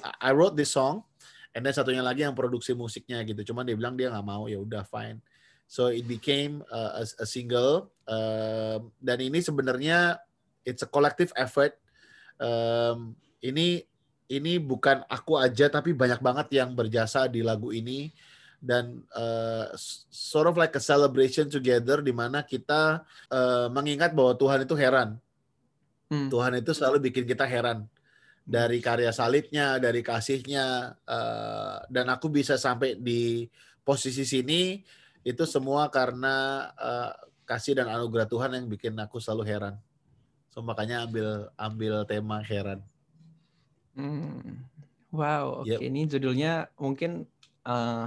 [0.05, 1.01] I I wrote this song,
[1.57, 3.41] and then satunya lagi yang produksi musiknya gitu.
[3.49, 5.17] Cuman dia bilang dia nggak mau, ya udah fine.
[5.71, 7.95] So it became uh, a, a single.
[8.03, 10.19] Um, dan ini sebenarnya
[10.67, 11.79] it's a collective effort.
[12.35, 13.79] Um, ini
[14.27, 18.11] ini bukan aku aja tapi banyak banget yang berjasa di lagu ini
[18.59, 19.71] dan uh,
[20.11, 25.15] sort of like a celebration together di mana kita uh, mengingat bahwa Tuhan itu heran.
[26.11, 26.27] Hmm.
[26.27, 27.87] Tuhan itu selalu bikin kita heran
[28.43, 33.47] dari karya salibnya, dari kasihnya, uh, dan aku bisa sampai di
[33.87, 34.83] posisi sini
[35.21, 37.11] itu semua karena uh,
[37.45, 39.75] kasih dan anugerah Tuhan yang bikin aku selalu heran.
[40.51, 42.83] So makanya ambil ambil tema heran.
[43.95, 44.67] Hmm.
[45.11, 45.67] Wow, oke.
[45.67, 45.79] Yep.
[45.83, 47.27] Ini judulnya mungkin
[47.67, 48.05] eh,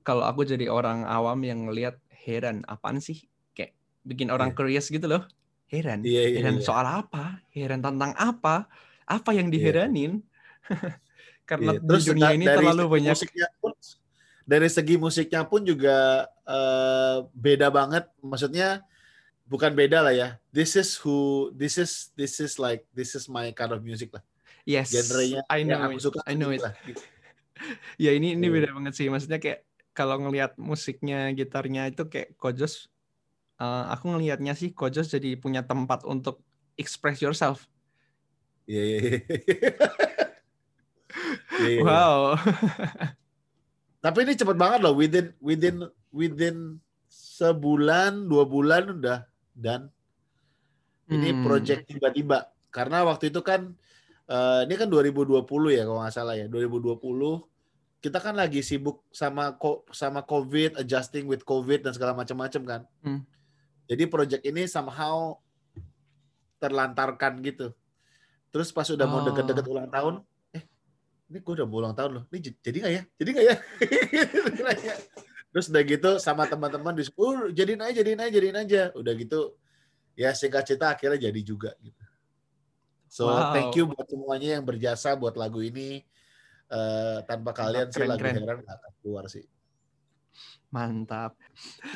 [0.00, 3.28] kalau aku jadi orang awam yang ngelihat heran, apaan sih?
[3.52, 4.56] Kayak bikin orang Iya.
[4.56, 5.28] curious gitu loh.
[5.68, 6.00] Heran.
[6.04, 6.36] Iya iya.
[6.40, 6.64] Heran iya.
[6.64, 7.44] soal apa?
[7.52, 8.68] Heran tentang apa?
[9.04, 9.54] Apa yang Iya.
[9.60, 10.24] diheranin?
[11.48, 11.80] Karena Iya.
[11.84, 13.12] di dunia ini dari terlalu banyak.
[13.12, 13.72] musiknya pun,
[14.44, 18.04] dari segi musiknya pun juga eh, beda banget.
[18.20, 18.84] Maksudnya
[19.44, 20.28] bukan beda lah ya.
[20.48, 24.24] This is who this is this is like this is my kind of music lah.
[24.64, 26.04] Yes, Genrenya I know yang aku it.
[26.04, 26.64] suka I know ini it.
[26.64, 26.72] lah.
[26.84, 27.02] gitu.
[27.96, 28.54] Ya ini ini Iya.
[28.60, 29.06] beda banget sih.
[29.06, 29.62] Maksudnya kayak
[29.94, 32.90] kalau ngelihat musiknya, gitarnya itu kayak Kojos.
[33.56, 36.42] eh, aku ngelihatnya sih Kojos jadi punya tempat untuk
[36.74, 37.70] express yourself.
[38.66, 38.98] Iya iya.
[38.98, 39.18] iya.
[41.54, 41.82] Iya, iya.
[41.86, 42.34] Wow.
[44.04, 45.80] Tapi ini cepet banget loh within within
[46.12, 46.76] within
[47.08, 49.24] sebulan dua bulan udah
[49.56, 49.88] dan
[51.08, 51.40] ini Hmm.
[51.40, 53.72] project tiba-tiba karena waktu itu kan
[54.24, 55.40] eh, ini kan 2020
[55.72, 57.44] ya kalau nggak salah ya 2020
[58.00, 59.56] kita kan lagi sibuk sama
[59.88, 63.20] sama covid adjusting with covid dan segala macam-macam kan Hmm.
[63.88, 65.36] jadi project ini somehow
[66.56, 67.72] terlantarkan gitu
[68.48, 69.26] terus pas udah mau Oh.
[69.28, 70.14] deket-deket ulang tahun
[71.34, 73.56] ini gue udah ulang tahun loh ini jadi nggak ya jadi nggak ya
[75.50, 79.58] terus udah gitu sama teman-teman di uh, jadiin aja jadiin aja jadiin aja udah gitu
[80.14, 82.02] ya singkat cerita akhirnya jadi juga gitu
[83.10, 83.50] so Wow.
[83.50, 86.06] thank you buat semuanya yang berjasa buat lagu ini
[86.64, 88.40] Eh, tanpa kalian sih lagu keren.
[88.40, 89.44] heran nggak akan keluar sih
[90.74, 91.38] Mantap.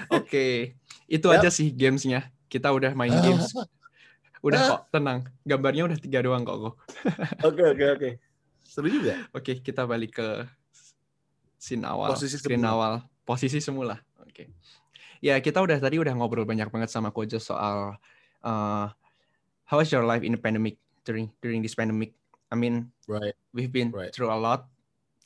[0.07, 0.79] Oke,
[1.11, 1.42] itu Yap.
[1.42, 2.31] aja sih gamesnya.
[2.46, 3.51] Kita udah main games.
[4.38, 5.27] Udah kok, tenang.
[5.42, 6.79] Gambarnya udah tiga doang kok.
[7.48, 8.11] oke oke oke
[8.68, 10.28] seru juga Oke, kita balik ke
[11.59, 12.12] scene awal.
[12.14, 12.74] Posisi screen semula.
[12.76, 12.92] awal.
[13.24, 13.96] Posisi semula.
[14.22, 14.52] Oke.
[15.18, 17.98] Ya, kita udah tadi udah ngobrol banyak banget sama Kojo soal
[18.46, 18.87] uh,
[19.66, 22.14] how was your life in the pandemic during during this pandemic.
[22.48, 24.14] I mean, right we've been Right.
[24.14, 24.70] through a lot.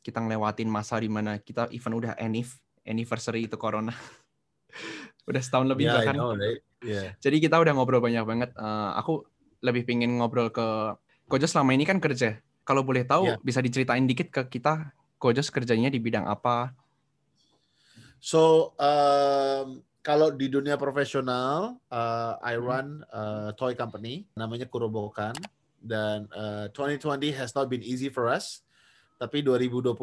[0.02, 3.92] Kita ngelewatin masa di mana kita even udah anniv anniversary itu corona.
[5.30, 6.14] udah setahun lebih yeah, I bahkan.
[6.18, 6.58] know, right?
[6.82, 7.14] yeah.
[7.22, 8.50] Jadi kita udah ngobrol banyak banget.
[8.56, 9.22] Eh, aku
[9.62, 10.96] lebih pingin ngobrol ke
[11.30, 12.42] Kojo selama ini kan kerja.
[12.62, 13.36] Kalau boleh tahu Iya.
[13.42, 16.74] bisa diceritain dikit ke kita Kojo kerjanya di bidang apa?
[18.18, 25.34] So um, kalau di dunia profesional, uh, I run a toy company namanya Kurobokan
[25.78, 28.66] dan uh, 2020 has not been easy for us.
[29.22, 29.94] Tapi 2021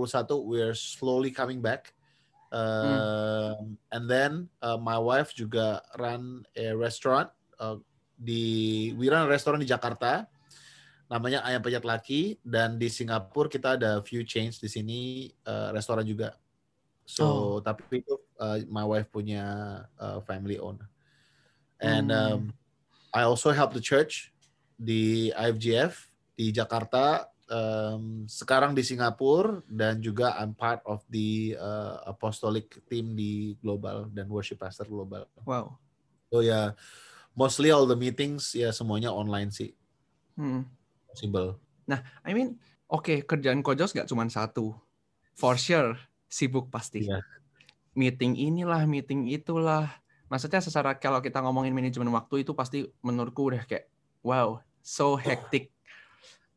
[0.48, 1.92] we're slowly coming back.
[2.48, 3.76] Uh, hmm.
[3.92, 4.32] And then
[4.64, 7.28] uh, my wife juga run a restaurant
[7.60, 7.76] uh,
[8.16, 10.28] di we run a restaurant di Jakarta
[11.10, 15.00] namanya Ayam Penyet Laki dan di Singapura kita ada few chains di sini
[15.50, 16.38] uh, restoran juga.
[17.10, 17.54] So oh.
[17.66, 19.44] tapi itu uh, my wife punya
[19.98, 20.86] uh, family owned.
[21.82, 22.22] And hmm.
[22.22, 22.42] um,
[23.10, 24.30] I also help the church
[24.78, 25.98] di IFGF
[26.38, 33.18] di Jakarta, um, sekarang di Singapura dan juga I'm part of the uh, apostolic team
[33.18, 35.26] di global dan worship pastor global.
[35.42, 35.82] Wow.
[36.30, 36.68] So ya yeah,
[37.34, 39.74] mostly all the meetings ya semuanya online sih.
[40.38, 40.70] Hmm.
[41.20, 41.60] Possible.
[41.84, 42.56] Nah, I mean,
[42.88, 44.72] oke okay, kerjaan Kojos gak cuma satu.
[45.36, 46.00] For sure
[46.32, 47.04] sibuk pasti.
[47.04, 47.20] Yeah.
[47.92, 49.92] Meeting inilah, meeting itulah.
[50.32, 53.92] Maksudnya secara kalau kita ngomongin manajemen waktu itu pasti menurutku udah kayak
[54.24, 55.76] wow, so hectic.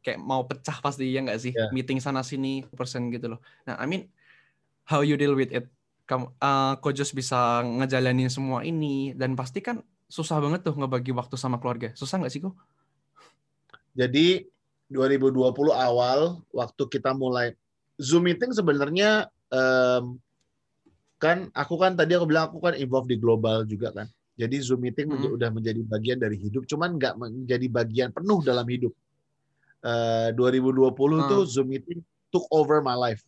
[0.05, 1.51] Kayak mau pecah pasti ya nggak sih?
[1.51, 1.75] Yeah.
[1.75, 3.40] Meeting sana sini persen gitu loh.
[3.66, 4.07] Nah, I mean
[4.87, 5.66] how you deal with it?
[6.07, 11.40] Kamu uh, Kojos bisa ngejalanin semua ini dan pasti kan susah banget tuh ngebagi waktu
[11.40, 11.96] sama keluarga.
[11.96, 12.53] Susah nggak sih kok?
[13.92, 14.44] Jadi
[14.92, 17.57] 2020 awal waktu kita mulai
[17.96, 20.20] Zoom meeting sebenarnya um,
[21.22, 24.09] kan aku kan tadi aku bilang aku kan involved di global juga kan.
[24.35, 25.37] Jadi Zoom meeting hmm.
[25.38, 28.92] udah menjadi bagian dari hidup, cuman nggak menjadi bagian penuh dalam hidup.
[29.83, 31.28] Uh, 2020 hmm.
[31.28, 32.00] tuh Zoom meeting
[32.33, 33.20] took over my life.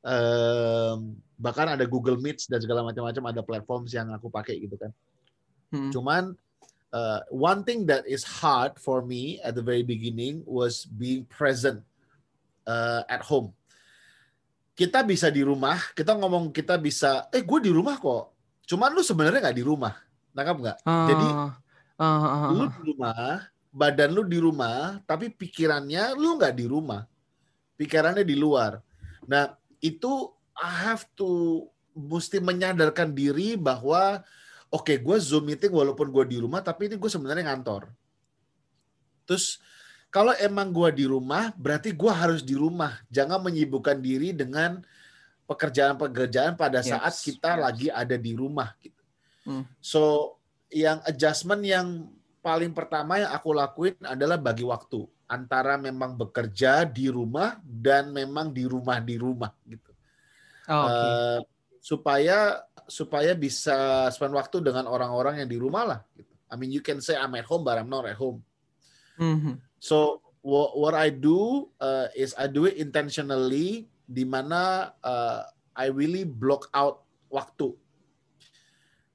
[0.00, 4.92] Um, bahkan ada Google Meet dan segala macam-macam ada platforms yang aku pakai gitu kan.
[5.74, 5.92] Hmm.
[5.92, 6.22] Cuman
[6.92, 11.82] uh, one thing that is hard for me at the very beginning was being present
[12.66, 13.54] uh, at home
[14.80, 18.32] kita bisa di rumah, kita ngomong kita bisa, eh gue di rumah kok.
[18.64, 19.92] Cuman lu sebenarnya nggak di rumah,
[20.32, 20.78] nangkap nggak?
[20.88, 21.52] Uh, Jadi uh,
[22.00, 27.04] uh, uh, lu di rumah, badan lu di rumah, tapi pikirannya lu nggak di rumah,
[27.76, 28.80] pikirannya di luar.
[29.28, 29.52] Nah
[29.84, 34.24] itu I have to mesti menyadarkan diri bahwa
[34.70, 37.90] oke okay, gue zoom meeting walaupun gue di rumah, tapi ini gue sebenarnya ngantor.
[39.26, 39.58] Terus
[40.10, 42.98] kalau emang gue di rumah, berarti gue harus di rumah.
[43.10, 44.82] Jangan menyibukkan diri dengan
[45.46, 47.62] pekerjaan-pekerjaan pada saat yes, kita yes.
[47.62, 48.74] lagi ada di rumah.
[48.82, 49.02] Gitu.
[49.46, 49.66] Hmm.
[49.78, 50.34] So,
[50.70, 52.10] yang adjustment yang
[52.42, 58.50] paling pertama yang aku lakuin adalah bagi waktu antara memang bekerja di rumah dan memang
[58.50, 59.90] di rumah di rumah gitu.
[60.66, 60.90] Oh, okay.
[60.90, 61.38] uh,
[61.90, 66.00] supaya supaya bisa spend waktu dengan orang-orang yang di rumah lah.
[66.14, 66.30] Gitu.
[66.46, 68.46] I mean, you can say I'm at home, but I'm not at home.
[69.18, 69.54] Mm -hmm.
[69.82, 75.90] So what, what I do uh, is I do it intentionally di mana uh, I
[75.90, 77.74] really block out waktu.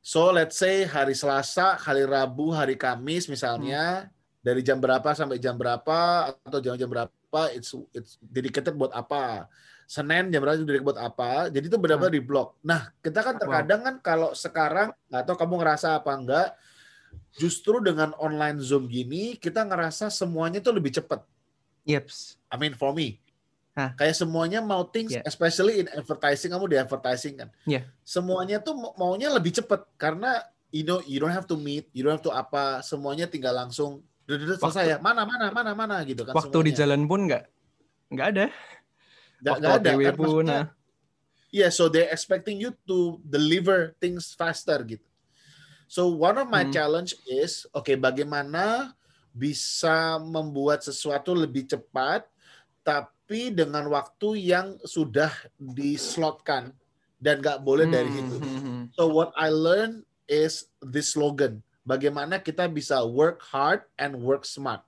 [0.05, 4.09] So let's say hari Selasa, hari Rabu, hari Kamis misalnya hmm.
[4.43, 9.49] dari jam berapa sampai jam berapa atau jam-jam berapa it's it's dedicated buat apa.
[9.85, 11.47] Senin jam berapa dedicated buat apa.
[11.53, 12.19] Jadi itu benar-benar hmm.
[12.19, 12.57] di blok.
[12.65, 16.49] Nah, kita kan terkadang kan kalau sekarang atau kamu ngerasa apa enggak
[17.35, 21.21] justru dengan online Zoom gini kita ngerasa semuanya tuh lebih cepat.
[21.85, 22.41] Yeps.
[22.49, 23.21] I mean for me.
[23.75, 23.91] Hah?
[23.99, 25.27] Kayak semuanya mau things, yeah.
[25.27, 27.49] especially in advertising, kamu di advertising kan.
[27.67, 27.83] Yeah.
[28.07, 30.39] Semuanya tuh maunya lebih cepat karena
[30.71, 33.99] you know you don't have to meet, you don't have to apa, semuanya tinggal langsung
[34.23, 34.97] selesai ya.
[35.03, 36.31] Mana mana mana mana gitu kan.
[36.31, 36.71] Waktu semuanya.
[36.71, 37.43] di jalan pun nggak
[38.15, 38.45] nggak ada.
[39.45, 39.91] Nggak, nggak ada.
[40.41, 40.65] Nah.
[41.53, 45.05] Yeah, so they expecting you to deliver things faster gitu.
[45.85, 46.73] So one of my hmm.
[46.73, 48.97] challenge is, oke, okay, bagaimana
[49.29, 52.25] bisa membuat sesuatu lebih cepat,
[52.81, 56.73] tapi dengan waktu yang sudah dislotkan
[57.21, 58.21] dan nggak boleh dari hmm.
[58.25, 58.35] itu.
[58.41, 58.83] Hmm, hmm.
[58.97, 64.81] So what I learn is this slogan: bagaimana kita bisa work hard and work smart.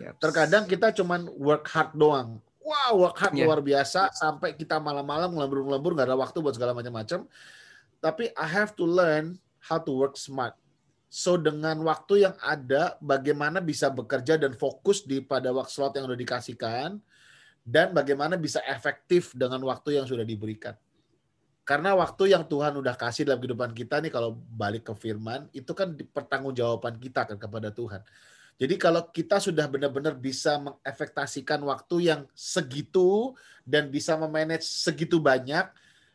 [0.00, 0.24] Yep.
[0.24, 2.40] Terkadang kita cuman work hard doang.
[2.62, 3.46] Wow, work hard yeah.
[3.46, 7.26] luar biasa sampai kita malam-malam ngelambur-ngelambur nggak ada waktu buat segala macam-macam.
[7.98, 10.54] Tapi I have to learn how to work smart.
[11.12, 16.08] So dengan waktu yang ada, bagaimana bisa bekerja dan fokus di pada waktu slot yang
[16.08, 16.96] sudah dikasihkan,
[17.62, 20.74] dan bagaimana bisa efektif dengan waktu yang sudah diberikan.
[21.62, 25.70] Karena waktu yang Tuhan udah kasih dalam kehidupan kita nih kalau balik ke firman, itu
[25.76, 28.02] kan pertanggungjawaban kita kan kepada Tuhan.
[28.62, 33.34] Jadi kalau kita sudah benar-benar bisa mengefektasikan waktu yang segitu
[33.66, 35.66] dan bisa memanage segitu banyak,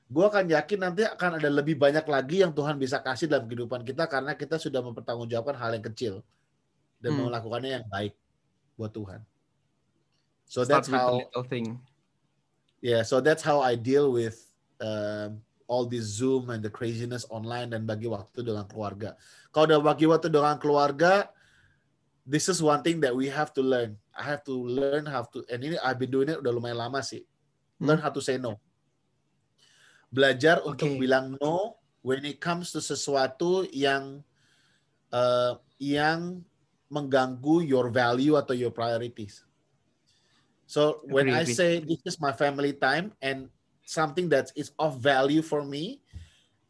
[0.07, 3.83] gue akan yakin nanti akan ada lebih banyak lagi yang Tuhan bisa kasih dalam kehidupan
[3.83, 6.13] kita karena kita sudah mempertanggungjawabkan hal yang kecil
[7.03, 7.27] dan hmm.
[7.27, 8.15] melakukannya yang baik
[8.79, 9.19] buat Tuhan.
[10.47, 11.83] So Start that's how little thing.
[12.79, 14.39] Yeah, so that's how I deal with
[14.79, 15.35] uh,
[15.67, 19.19] all this Zoom and the craziness online dan bagi waktu dengan keluarga.
[19.51, 21.27] Kalau udah bagi waktu dengan keluarga,
[22.27, 23.95] this is one thing that we have to learn.
[24.11, 26.99] I have to learn how to, and ini I've been doing it udah lumayan lama
[26.99, 27.23] sih.
[27.79, 28.59] Learn how to say no.
[30.11, 30.67] Belajar okay.
[30.67, 34.19] untuk bilang no when it comes to sesuatu yang
[35.15, 36.43] uh, yang
[36.91, 39.47] mengganggu your value atau your priorities.
[40.67, 43.47] So when I say this is my family time and
[43.87, 46.03] something that is of value for me,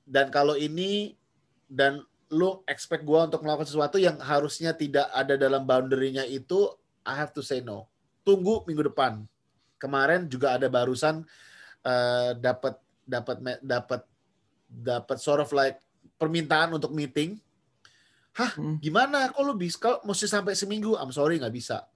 [0.06, 1.18] dan kalau ini
[1.66, 6.72] dan lu expect gue untuk melakukan sesuatu yang harusnya tidak ada dalam boundary-nya itu,
[7.08, 7.88] I have to say no.
[8.28, 9.24] Tunggu minggu depan.
[9.80, 11.24] Kemarin juga ada barusan
[11.86, 12.76] uh, dapat
[13.08, 14.02] dapat dapat
[14.68, 15.80] dapat sort of like
[16.20, 17.40] permintaan untuk meeting.
[18.36, 18.84] Hah, hmm.
[18.84, 19.32] gimana?
[19.32, 19.78] Kok lu bisa?
[19.80, 21.00] Kalau mesti sampai seminggu?
[21.00, 21.88] I'm sorry, nggak bisa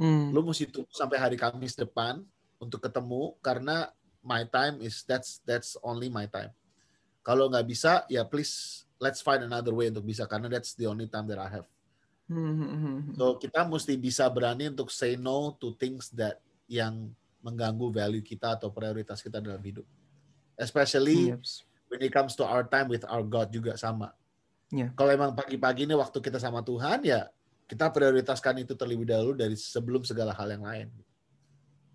[0.00, 0.32] Hmm.
[0.32, 2.24] Lu mesti tunggu sampai hari Kamis depan
[2.56, 3.92] untuk ketemu karena
[4.24, 6.50] my time is that's that's only my time.
[7.22, 11.10] Kalau nggak bisa, ya please let's find another way untuk bisa karena that's the only
[11.10, 11.66] time that I have.
[12.30, 16.38] Hmm, hmm, hmm, so kita mesti bisa berani untuk say no to things that
[16.70, 17.10] yang
[17.42, 19.84] mengganggu value kita atau prioritas kita dalam hidup.
[20.54, 21.66] Especially yes.
[21.90, 24.14] when it comes to our time with our God juga sama.
[24.70, 24.94] Yeah.
[24.94, 27.28] Kalau emang pagi-pagi ini waktu kita sama Tuhan ya
[27.72, 30.88] kita prioritaskan itu terlebih dahulu dari sebelum segala hal yang lain.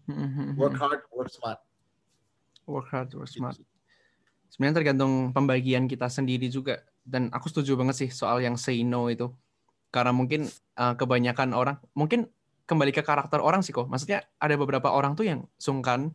[0.09, 0.57] Mm-hmm.
[0.57, 1.59] Work hard, work smart.
[2.65, 3.57] Work hard, work smart.
[4.49, 6.81] Sebenarnya tergantung pembagian kita sendiri juga.
[7.07, 9.31] Dan aku setuju banget sih soal yang say no itu.
[9.87, 12.27] Karena mungkin uh, kebanyakan orang, mungkin
[12.67, 13.87] kembali ke karakter orang sih kok.
[13.87, 16.11] Maksudnya ada beberapa orang tuh yang sungkan,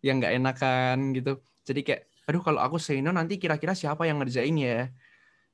[0.00, 1.44] yang nggak enakan gitu.
[1.68, 4.88] Jadi kayak, aduh kalau aku say no nanti kira-kira siapa yang ngerjain ya?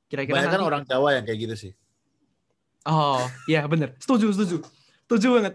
[0.07, 0.63] Kira-kira nanti...
[0.63, 1.71] orang Jawa yang kayak gitu sih.
[2.87, 3.19] Oh,
[3.51, 3.99] iya bener.
[3.99, 4.63] Setuju, setuju.
[5.03, 5.53] Setuju banget.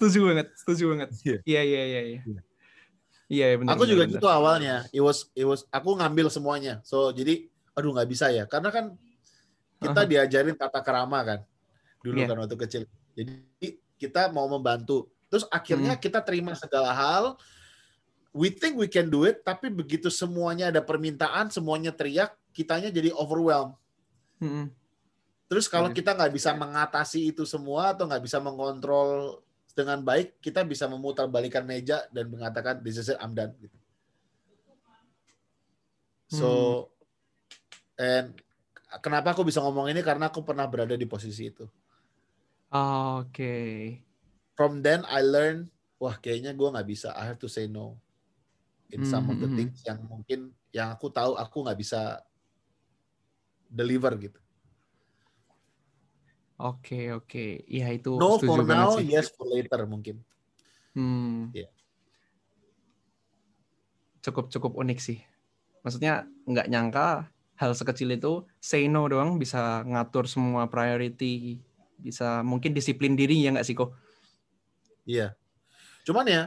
[0.00, 0.46] Setuju banget.
[0.56, 1.08] Setuju banget.
[1.20, 2.00] Iya, iya, iya, iya.
[2.00, 2.20] Iya,
[3.28, 3.76] iya, iya benar.
[3.76, 4.16] Aku juga bener.
[4.16, 4.88] gitu awalnya.
[4.88, 6.80] It was it was aku ngambil semuanya.
[6.88, 7.49] So, jadi
[7.80, 8.44] aduh nggak bisa ya.
[8.44, 8.92] Karena kan
[9.80, 10.10] kita uh -huh.
[10.12, 11.40] diajarin tata kerama kan.
[12.04, 12.28] Dulu yeah.
[12.28, 12.82] kan waktu kecil.
[13.16, 13.34] Jadi
[13.96, 15.08] kita mau membantu.
[15.32, 16.02] Terus akhirnya hmm.
[16.02, 17.24] kita terima segala hal.
[18.30, 23.10] We think we can do it, tapi begitu semuanya ada permintaan, semuanya teriak, kitanya jadi
[23.10, 23.74] overwhelmed.
[24.38, 24.70] Hmm
[25.50, 29.42] Terus kalau kita nggak bisa mengatasi itu semua atau nggak bisa mengontrol
[29.74, 33.50] dengan baik, kita bisa memutar balikan meja dan mengatakan this is it, I'm done.
[33.58, 33.74] Gitu.
[36.30, 36.99] So, hmm.
[38.00, 38.32] And
[39.04, 41.68] kenapa aku bisa ngomong ini karena aku pernah berada di posisi itu.
[42.72, 43.28] Oke.
[43.28, 43.74] Okay.
[44.56, 45.68] From then I learn,
[46.00, 47.12] wah kayaknya gue nggak bisa.
[47.12, 48.00] I have to say no
[48.90, 49.32] in some hmm.
[49.32, 49.58] of the hmm, hmm.
[49.70, 50.40] things yang mungkin
[50.74, 52.22] yang aku tahu aku nggak bisa
[53.70, 54.40] deliver gitu.
[56.60, 59.08] Oke oke, iya itu no for now, sih.
[59.08, 60.20] yes for later mungkin.
[60.92, 61.48] Hmm.
[61.56, 61.72] Yeah.
[64.20, 65.18] Cukup cukup unik sih.
[65.80, 71.60] Maksudnya nggak nyangka hal sekecil itu say no doang bisa ngatur semua priority,
[72.00, 73.92] bisa mungkin disiplin diri ya nggak sih kok?
[75.04, 75.36] Iya.
[76.08, 76.42] Cuman ya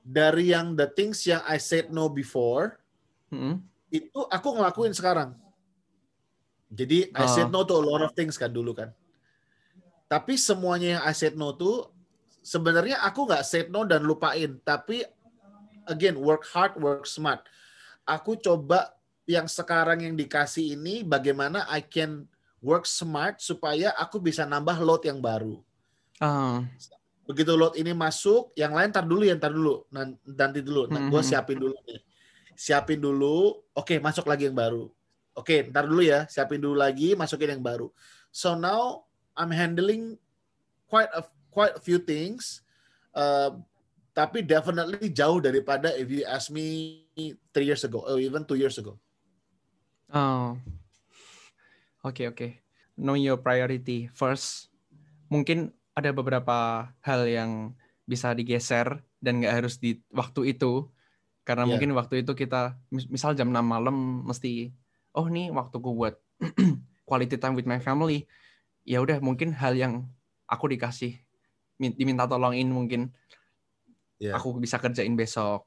[0.00, 2.80] dari yang the things yang I said no before,
[3.28, 3.60] hmm.
[3.92, 5.36] itu aku ngelakuin sekarang.
[6.72, 7.60] Jadi I said oh.
[7.60, 8.88] no to a lot of things kan dulu kan.
[10.08, 11.92] Tapi semuanya yang I said no to
[12.40, 14.56] sebenarnya aku nggak said no dan lupain.
[14.64, 15.04] Tapi
[15.84, 17.44] again work hard, work smart.
[18.08, 18.96] Aku coba
[19.28, 22.24] yang sekarang yang dikasih ini bagaimana I can
[22.64, 25.60] work smart supaya aku bisa nambah load yang baru.
[26.16, 26.64] Uh.
[27.28, 29.84] Begitu load ini masuk, yang lain tar dulu ya, ntar dulu,
[30.24, 30.88] nanti dulu.
[30.88, 31.28] Nah, gue mm-hmm.
[31.28, 32.00] siapin dulu nih.
[32.56, 34.88] Siapin dulu, oke okay, masuk lagi yang baru.
[35.36, 37.92] Oke, okay, ntar dulu ya, siapin dulu lagi, masukin yang baru.
[38.32, 39.04] So now
[39.36, 40.16] I'm handling
[40.88, 42.64] quite a quite a few things.
[43.12, 43.60] Uh,
[44.16, 47.04] tapi definitely jauh daripada if you ask me
[47.54, 48.98] three years ago or even two years ago.
[50.12, 50.56] Oh,
[52.02, 52.36] oke okay, oke.
[52.36, 52.50] Okay.
[52.98, 54.72] Know your priority first.
[55.28, 57.76] Mungkin ada beberapa hal yang
[58.08, 60.88] bisa digeser dan nggak harus di waktu itu
[61.44, 61.70] karena yeah.
[61.74, 64.72] mungkin waktu itu kita misal jam 6 malam mesti
[65.16, 66.16] oh nih waktuku buat
[67.08, 68.24] quality time with my family
[68.88, 70.08] ya udah mungkin hal yang
[70.48, 71.20] aku dikasih
[71.76, 73.12] diminta tolongin mungkin
[74.18, 74.34] yeah.
[74.34, 75.64] aku bisa kerjain besok.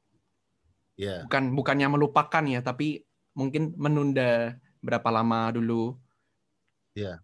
[0.99, 1.25] Yeah.
[1.25, 5.95] Bukan bukannya melupakan ya, tapi mungkin menunda berapa lama dulu.
[6.95, 7.03] Ya.
[7.03, 7.17] Yeah.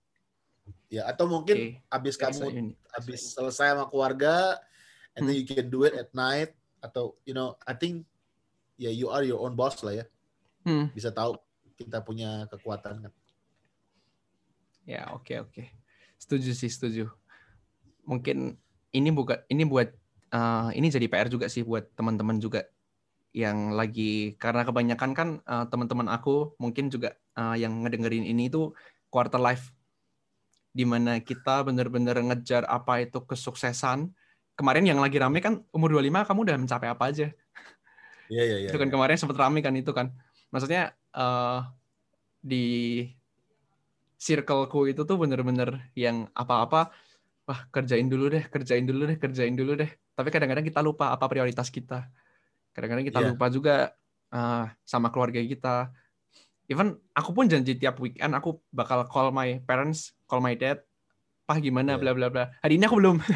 [0.87, 1.83] Ya, atau mungkin okay.
[1.91, 4.55] habis kamu habis selesai sama keluarga
[5.19, 5.27] and hmm.
[5.27, 8.07] then you can do it at night atau you know, I think
[8.79, 10.05] ya yeah, you are your own boss lah ya.
[10.63, 10.87] Hmm.
[10.95, 11.35] Bisa tahu
[11.75, 13.13] kita punya kekuatan kan.
[14.87, 15.51] Ya, oke okay, oke.
[15.51, 15.67] Okay.
[16.15, 17.11] Setuju sih, setuju.
[18.07, 18.55] Mungkin
[18.95, 19.91] ini bukan ini buat
[20.31, 22.63] uh, ini jadi PR juga sih buat teman-teman juga
[23.35, 28.73] yang lagi karena kebanyakan kan uh, teman-teman aku mungkin juga uh, yang ngedengerin ini tuh
[29.11, 29.71] quarter life
[30.77, 34.13] di mana kita bener-bener ngejar apa itu kesuksesan.
[34.57, 37.27] Kemarin yang lagi rame kan umur 25 kamu udah mencapai apa aja.
[38.29, 38.69] Iya, iya, iya.
[38.69, 38.93] Itu kan iya.
[38.93, 40.13] kemarin sempat rame kan itu kan.
[40.53, 41.65] Maksudnya uh,
[42.41, 43.05] di
[44.17, 46.89] circleku itu tuh bener-bener yang apa-apa
[47.47, 49.89] wah kerjain dulu deh, kerjain dulu deh, kerjain dulu deh.
[50.13, 52.05] Tapi kadang-kadang kita lupa apa prioritas kita.
[52.77, 53.29] Kadang-kadang kita Yeah.
[53.33, 53.75] lupa juga
[54.29, 55.89] uh, sama keluarga kita.
[56.69, 60.85] Even aku pun janji tiap weekend aku bakal call my parents, call my dad,
[61.43, 62.01] pah gimana, Yeah.
[62.05, 62.43] bla bla bla.
[62.61, 63.17] Hari ini aku belum.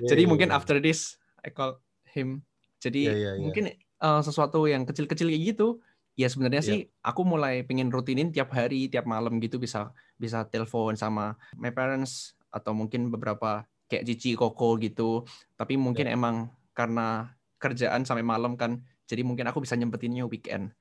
[0.00, 0.56] Iya, Jadi iya, mungkin iya.
[0.56, 1.76] after this I call
[2.08, 2.40] him.
[2.80, 3.42] Jadi Iya, iya, iya.
[3.44, 3.64] mungkin
[4.00, 5.84] uh, sesuatu yang kecil-kecil kayak gitu.
[6.16, 6.68] Ya sebenarnya Iya.
[6.72, 11.68] sih aku mulai pengen rutinin tiap hari, tiap malam gitu bisa bisa telepon sama my
[11.68, 15.28] parents atau mungkin beberapa kayak Cici, Koko gitu.
[15.60, 16.16] Tapi mungkin Iya.
[16.16, 20.76] emang karena kerjaan sampai malam kan, jadi mungkin aku bisa nyempetinnya weekend.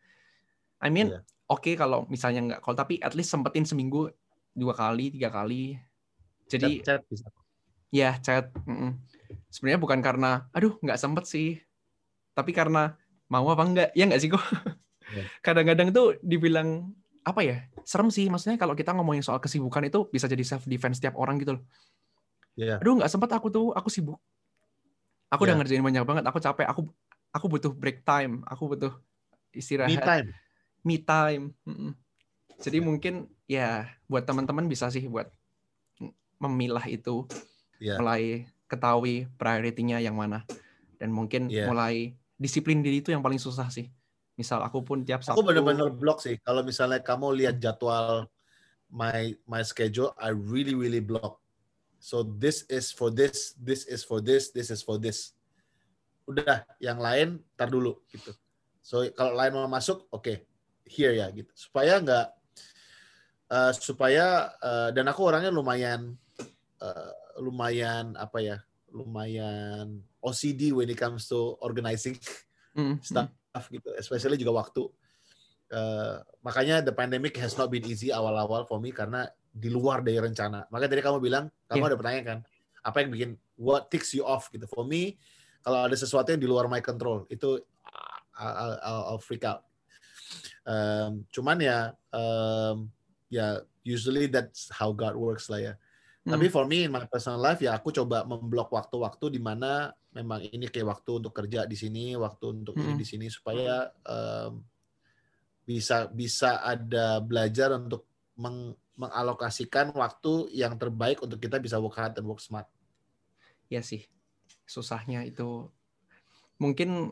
[0.84, 1.24] I mean, Iya.
[1.48, 4.12] oke kalau misalnya nggak call, tapi at least sempetin seminggu
[4.52, 5.80] dua kali, tiga kali.
[6.52, 7.28] Jadi Chat, chat bisa.
[7.94, 8.52] Ya, chat.
[8.68, 9.00] Mm-mm.
[9.48, 11.62] Sebenarnya bukan karena, aduh, nggak sempet sih.
[12.34, 12.98] Tapi karena
[13.30, 13.90] mau apa enggak.
[13.96, 14.44] Ya nggak sih kok.
[15.14, 15.24] Iya.
[15.46, 16.90] Kadang-kadang tuh dibilang,
[17.22, 18.28] apa ya, serem sih.
[18.34, 21.64] Maksudnya kalau kita ngomongin soal kesibukan itu bisa jadi self-defense tiap orang gitu loh.
[22.58, 22.82] Iya.
[22.82, 24.18] Aduh, nggak sempet aku tuh, aku sibuk.
[25.34, 25.58] Aku udah Iya.
[25.58, 26.82] ngerjain banyak banget, aku capek, aku
[27.34, 28.94] aku butuh break time, aku butuh
[29.58, 30.34] istirahat Me time.
[30.88, 31.54] me time.
[32.64, 32.84] Jadi Ya.
[32.84, 35.32] mungkin ya buat teman-teman bisa sih buat
[36.42, 37.30] memilah itu,
[37.80, 38.00] Iya.
[38.00, 40.46] mulai ketahui prioritinya yang mana,
[41.02, 41.68] dan mungkin Iya.
[41.68, 43.92] mulai disiplin diri itu yang paling susah sih.
[44.40, 45.40] Misal aku pun tiap Sabtu.
[45.40, 46.36] Aku benar-benar block sih.
[46.44, 48.28] Kalau misalnya kamu lihat jadwal
[48.92, 51.43] my my schedule, I really really block.
[52.04, 55.32] So this is for this, this is for this, this is for this.
[56.28, 58.36] Udah, yang lain tar dulu gitu.
[58.84, 60.44] So kalau lain mau masuk, oke,
[60.84, 61.48] here ya gitu.
[61.56, 62.28] Supaya nggak,
[63.56, 66.20] eh, supaya eh, dan aku orangnya lumayan,
[66.84, 68.58] eh, lumayan apa ya,
[68.92, 72.20] lumayan OCD when it comes to organizing
[72.74, 73.06] Mm, mm.
[73.06, 74.84] stuff gitu, especially juga waktu.
[75.74, 80.18] Eh, makanya the pandemic has not been easy awal-awal for me karena di luar dari
[80.18, 80.66] rencana.
[80.74, 81.90] Makanya tadi kamu bilang, kamu Iya.
[81.94, 82.40] ada pertanyaan kan,
[82.82, 84.66] apa yang bikin what ticks you off gitu.
[84.66, 85.22] For me,
[85.62, 87.62] kalau ada sesuatu yang di luar my control, itu
[88.34, 89.62] I'll, I'll- I'll freak out.
[90.66, 92.90] Um, cuman ya, um,
[93.30, 95.74] ya usually that's how God works lah ya.
[96.26, 96.34] Mm.
[96.34, 100.40] Tapi for me in my personal life ya aku coba memblok waktu-waktu di mana memang
[100.50, 103.02] ini kayak waktu untuk kerja di sini, waktu untuk ini Mm-mm.
[103.02, 104.64] di sini supaya um,
[105.68, 108.08] bisa bisa ada belajar untuk
[108.40, 112.70] meng- mengalokasikan waktu yang terbaik untuk kita bisa work hard dan work smart.
[113.70, 114.06] Ya sih,
[114.70, 115.70] susahnya itu
[116.62, 117.12] mungkin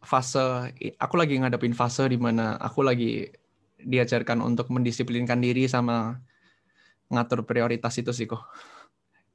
[0.00, 3.28] fase aku lagi ngadepin fase di mana aku lagi
[3.76, 6.16] diajarkan untuk mendisiplinkan diri sama
[7.12, 8.42] ngatur prioritas itu sih kok.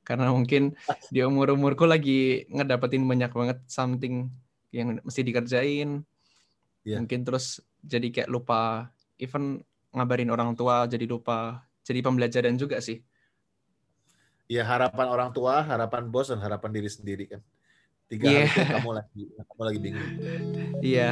[0.01, 0.73] Karena mungkin
[1.13, 4.33] di umur-umurku lagi ngedapetin banyak banget something
[4.73, 6.01] yang mesti dikerjain.
[6.81, 6.97] Iya.
[6.99, 8.89] Mungkin terus jadi kayak lupa
[9.21, 11.63] even ngabarin orang tua jadi lupa.
[11.81, 13.01] Jadi pembelajaran juga sih.
[14.51, 17.41] Ya harapan orang tua, harapan bos dan harapan diri sendiri kan.
[18.11, 18.43] Tiga Iya.
[18.43, 20.09] hal yang kamu lagi kamu lagi bingung.
[20.83, 21.07] Iya.